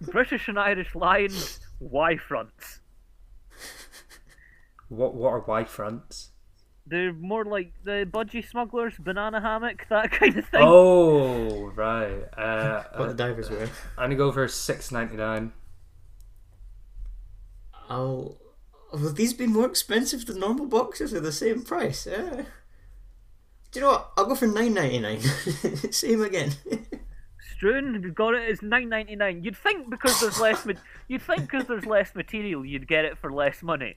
British 0.00 0.46
and 0.48 0.58
Irish 0.58 0.94
Lions 0.94 1.58
Y 1.80 2.16
fronts. 2.16 2.78
What 4.88 5.14
what 5.14 5.30
are 5.32 5.40
Y 5.40 5.64
fronts? 5.64 6.29
They're 6.90 7.12
more 7.12 7.44
like 7.44 7.72
the 7.84 8.04
budgie 8.10 8.44
smugglers, 8.46 8.94
banana 8.98 9.40
hammock, 9.40 9.86
that 9.90 10.10
kind 10.10 10.36
of 10.36 10.44
thing. 10.46 10.60
Oh 10.62 11.66
right. 11.76 12.24
Uh, 12.36 12.82
What 12.96 13.08
the 13.08 13.14
divers 13.14 13.48
were. 13.48 13.68
I'm 13.96 14.10
gonna 14.10 14.16
go 14.16 14.32
for 14.32 14.48
six 14.48 14.90
ninety 14.90 15.16
nine. 15.16 15.52
I'll. 17.88 18.38
Will 18.92 19.12
these 19.12 19.32
be 19.34 19.46
more 19.46 19.66
expensive 19.66 20.26
than 20.26 20.40
normal 20.40 20.66
boxes 20.66 21.14
or 21.14 21.20
the 21.20 21.30
same 21.30 21.62
price? 21.62 22.08
Eh. 22.08 22.42
Do 23.70 23.78
you 23.78 23.80
know 23.82 23.92
what? 23.92 24.10
I'll 24.16 24.26
go 24.26 24.34
for 24.34 24.48
nine 24.48 24.74
ninety 24.74 24.98
nine. 24.98 25.20
Same 25.92 26.22
again. 26.22 26.50
Struan, 27.54 28.02
we've 28.02 28.14
got 28.16 28.34
it. 28.34 28.48
It's 28.48 28.62
nine 28.62 28.88
ninety 28.88 29.14
nine. 29.14 29.44
You'd 29.44 29.56
think 29.56 29.88
because 29.88 30.20
there's 30.20 30.40
less, 30.40 30.66
ma- 30.66 30.72
you'd 31.06 31.22
think 31.22 31.42
because 31.42 31.66
there's 31.68 31.86
less 31.86 32.12
material, 32.16 32.64
you'd 32.64 32.88
get 32.88 33.04
it 33.04 33.16
for 33.16 33.32
less 33.32 33.62
money. 33.62 33.94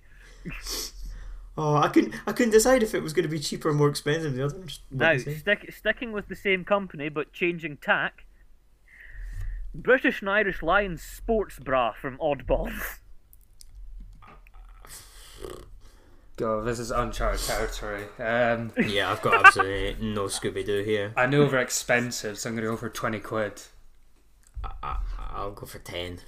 Oh, 1.56 1.76
I 1.76 1.88
couldn't. 1.88 2.16
I 2.26 2.32
couldn't 2.32 2.51
decide 2.51 2.82
if 2.82 2.95
it 2.95 3.04
was 3.04 3.14
going 3.14 3.24
to 3.24 3.30
be 3.30 3.39
cheaper 3.39 3.70
or 3.70 3.74
more 3.74 3.89
expensive 3.89 4.24
than 4.24 4.36
the 4.36 4.45
other 4.45 4.58
ones. 4.58 4.80
Now, 4.89 5.18
stick, 5.18 5.72
sticking 5.72 6.12
with 6.12 6.28
the 6.28 6.36
same 6.36 6.66
company 6.66 7.10
but 7.10 7.32
changing 7.32 7.78
tack. 7.78 8.26
British 9.76 10.22
and 10.22 10.30
Irish 10.30 10.62
Lions 10.64 11.01
sports 11.01 11.60
bra 11.60 11.93
from 11.93 12.18
Oddballs. 12.18 12.99
Go. 16.36 16.64
This 16.64 16.80
is 16.80 16.89
uncharted 16.89 17.45
territory. 17.45 18.06
Um, 18.18 18.72
Yeah, 18.88 19.12
I've 19.12 19.22
got 19.22 19.45
absolutely 19.45 19.95
no 20.04 20.24
Scooby 20.24 20.66
Doo 20.66 20.82
here. 20.84 21.14
I 21.16 21.28
know 21.28 21.47
they're 21.47 21.60
expensive, 21.60 22.39
so 22.39 22.49
I'm 22.49 22.56
gonna 22.56 22.68
go 22.68 22.76
for 22.78 22.89
twenty 22.89 23.20
quid. 23.20 23.62
I, 24.64 24.97
I'll 25.20 25.51
go 25.51 25.68
for 25.68 25.78
ten. 25.78 26.20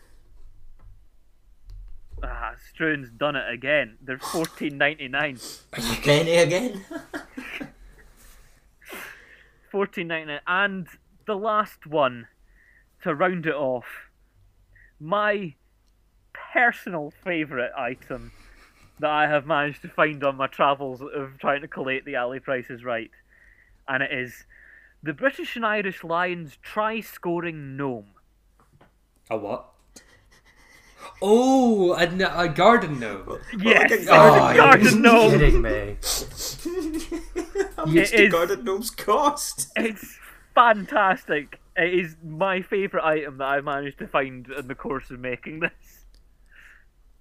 Ah, 2.24 2.54
Struan's 2.70 3.10
done 3.10 3.36
it 3.36 3.52
again. 3.52 3.98
They're 4.02 4.18
fourteen 4.18 4.78
ninety 4.78 5.08
nine. 5.08 5.40
Are 5.74 5.82
you 5.82 5.96
Penny 6.02 6.38
again. 6.38 6.86
Fourteen 9.72 10.08
ninety 10.08 10.28
nine, 10.28 10.40
and 10.48 10.88
the 11.28 11.36
last 11.36 11.86
one 11.86 12.28
to 13.04 13.14
round 13.14 13.46
it 13.46 13.54
off. 13.54 14.10
My 15.00 15.56
personal 16.54 17.12
favourite 17.24 17.72
item 17.78 18.32
that 19.00 19.10
I 19.10 19.28
have 19.28 19.46
managed 19.46 19.82
to 19.82 19.90
find 19.90 20.24
on 20.24 20.38
my 20.38 20.48
travels 20.48 21.02
of 21.02 21.38
trying 21.40 21.62
to 21.62 21.68
collate 21.68 22.06
the 22.06 22.16
alley 22.16 22.40
prices 22.40 22.84
right, 22.86 23.12
and 23.88 24.02
it 24.02 24.12
is 24.12 24.46
the 25.04 25.14
British 25.14 25.56
and 25.56 25.66
Irish 25.66 26.04
Lions 26.04 26.58
try-scoring 26.62 27.76
gnome. 27.76 28.08
A 29.30 29.38
what? 29.38 29.75
Oh, 31.22 31.94
a 31.94 32.48
garden 32.50 33.00
gnome. 33.00 33.40
Yes, 33.60 33.90
like 33.92 34.02
a 34.02 34.12
Oh, 34.12 34.56
garden 34.56 34.84
you're 34.88 35.02
gnome. 35.02 35.32
kidding 35.32 35.62
me. 35.62 35.98
How 37.78 37.86
much 37.86 37.96
It 38.14 38.18
do 38.18 38.24
is- 38.26 38.32
garden 38.32 38.64
gnomes 38.64 38.90
cost? 38.92 39.72
It's 39.76 40.18
fantastic. 40.54 41.60
It 41.76 41.94
is 41.94 42.16
my 42.24 42.62
favourite 42.62 43.06
item 43.06 43.38
that 43.40 43.46
I 43.46 43.62
managed 43.62 44.00
to 44.00 44.08
find 44.08 44.48
in 44.50 44.68
the 44.68 44.76
course 44.76 45.12
of 45.12 45.20
making 45.20 45.60
this. 45.60 46.06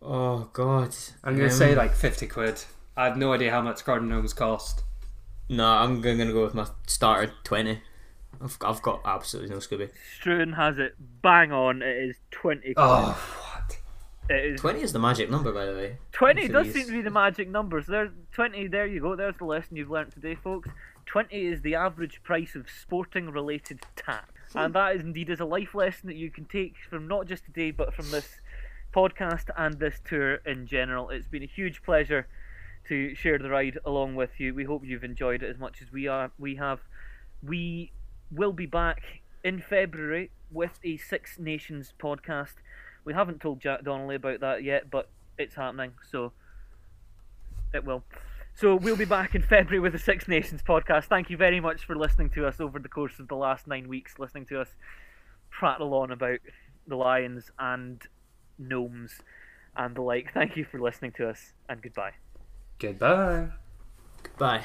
Oh 0.00 0.50
God. 0.52 0.94
I'm 1.24 1.34
gonna 1.34 1.44
Um, 1.46 1.50
say 1.50 1.74
like 1.74 1.94
fifty 1.94 2.26
quid. 2.26 2.64
I 2.96 3.06
have 3.06 3.16
no 3.16 3.32
idea 3.32 3.50
how 3.50 3.62
much 3.62 3.84
garden 3.84 4.08
gnomes 4.08 4.32
cost. 4.34 4.82
No, 5.48 5.66
I'm 5.66 6.00
going 6.00 6.18
to 6.18 6.32
go 6.32 6.44
with 6.44 6.54
my 6.54 6.66
starter 6.86 7.32
twenty. 7.42 7.82
I've, 8.40 8.56
I've 8.64 8.82
got 8.82 9.00
absolutely 9.04 9.50
no 9.54 9.58
Scooby. 9.60 9.90
Struan 10.20 10.56
has 10.56 10.78
it 10.78 10.94
bang 11.22 11.52
on. 11.52 11.82
It 11.82 11.96
is 11.96 12.16
20 12.32 12.60
quid. 12.60 12.74
Oh, 12.76 13.12
what? 13.12 13.16
It 13.16 13.43
is 14.28 14.60
Twenty 14.60 14.82
is 14.82 14.92
the 14.92 14.98
magic 14.98 15.30
number, 15.30 15.52
by 15.52 15.66
the 15.66 15.72
way. 15.72 15.98
20 16.12 16.46
for 16.46 16.52
does 16.52 16.72
seem 16.72 16.86
to 16.86 16.92
be 16.92 17.02
the 17.02 17.10
magic 17.10 17.48
numbers. 17.48 17.86
There's 17.86 18.10
20. 18.32 18.68
There 18.68 18.86
you 18.86 19.00
go. 19.00 19.16
There's 19.16 19.36
the 19.36 19.44
lesson 19.44 19.76
you've 19.76 19.90
learnt 19.90 20.12
today, 20.12 20.34
folks. 20.34 20.68
20 21.06 21.46
is 21.46 21.62
the 21.62 21.74
average 21.74 22.22
price 22.22 22.54
of 22.54 22.66
sporting 22.68 23.30
related 23.30 23.80
tap. 23.96 24.30
And 24.54 24.72
that 24.74 24.94
is 24.94 25.02
indeed 25.02 25.30
is 25.30 25.40
a 25.40 25.44
life 25.44 25.74
lesson 25.74 26.06
that 26.06 26.16
you 26.16 26.30
can 26.30 26.44
take 26.44 26.74
from 26.88 27.08
not 27.08 27.26
just 27.26 27.44
today 27.44 27.72
but 27.72 27.92
from 27.92 28.10
this 28.10 28.40
podcast 28.94 29.50
and 29.56 29.78
this 29.78 30.00
tour 30.04 30.36
in 30.46 30.66
general. 30.66 31.10
It's 31.10 31.26
been 31.26 31.42
a 31.42 31.46
huge 31.46 31.82
pleasure 31.82 32.28
to 32.88 33.14
share 33.14 33.38
the 33.38 33.48
ride 33.48 33.78
along 33.84 34.14
with 34.14 34.38
you. 34.38 34.54
We 34.54 34.64
hope 34.64 34.82
you've 34.84 35.04
enjoyed 35.04 35.42
it 35.42 35.50
as 35.50 35.58
much 35.58 35.82
as 35.82 35.90
we 35.90 36.06
are 36.06 36.30
we 36.38 36.56
have. 36.56 36.80
We 37.42 37.92
will 38.30 38.52
be 38.52 38.66
back 38.66 39.02
in 39.42 39.60
February 39.60 40.30
with 40.50 40.78
a 40.84 40.96
Six 40.96 41.38
Nations 41.38 41.92
podcast. 41.98 42.54
We 43.04 43.12
haven't 43.12 43.40
told 43.40 43.60
Jack 43.60 43.84
Donnelly 43.84 44.16
about 44.16 44.40
that 44.40 44.62
yet, 44.62 44.90
but 44.90 45.08
it's 45.38 45.54
happening, 45.54 45.92
so 46.10 46.32
it 47.72 47.84
will. 47.84 48.04
So 48.54 48.76
we'll 48.76 48.96
be 48.96 49.04
back 49.04 49.34
in 49.34 49.42
February 49.48 49.80
with 49.80 49.92
the 49.92 49.98
Six 49.98 50.28
Nations 50.28 50.62
podcast. 50.62 51.04
Thank 51.04 51.28
you 51.28 51.36
very 51.36 51.60
much 51.60 51.84
for 51.84 51.96
listening 51.96 52.30
to 52.30 52.46
us 52.46 52.60
over 52.60 52.78
the 52.78 52.88
course 52.88 53.18
of 53.18 53.28
the 53.28 53.36
last 53.36 53.66
nine 53.66 53.88
weeks, 53.88 54.18
listening 54.18 54.46
to 54.46 54.60
us 54.60 54.68
prattle 55.50 55.94
on 55.94 56.10
about 56.10 56.38
the 56.86 56.96
lions 56.96 57.50
and 57.58 58.02
gnomes 58.58 59.20
and 59.76 59.96
the 59.96 60.02
like. 60.02 60.32
Thank 60.32 60.56
you 60.56 60.64
for 60.64 60.80
listening 60.80 61.12
to 61.12 61.28
us, 61.28 61.52
and 61.68 61.82
goodbye. 61.82 62.12
Goodbye. 62.78 63.48
Goodbye. 64.22 64.64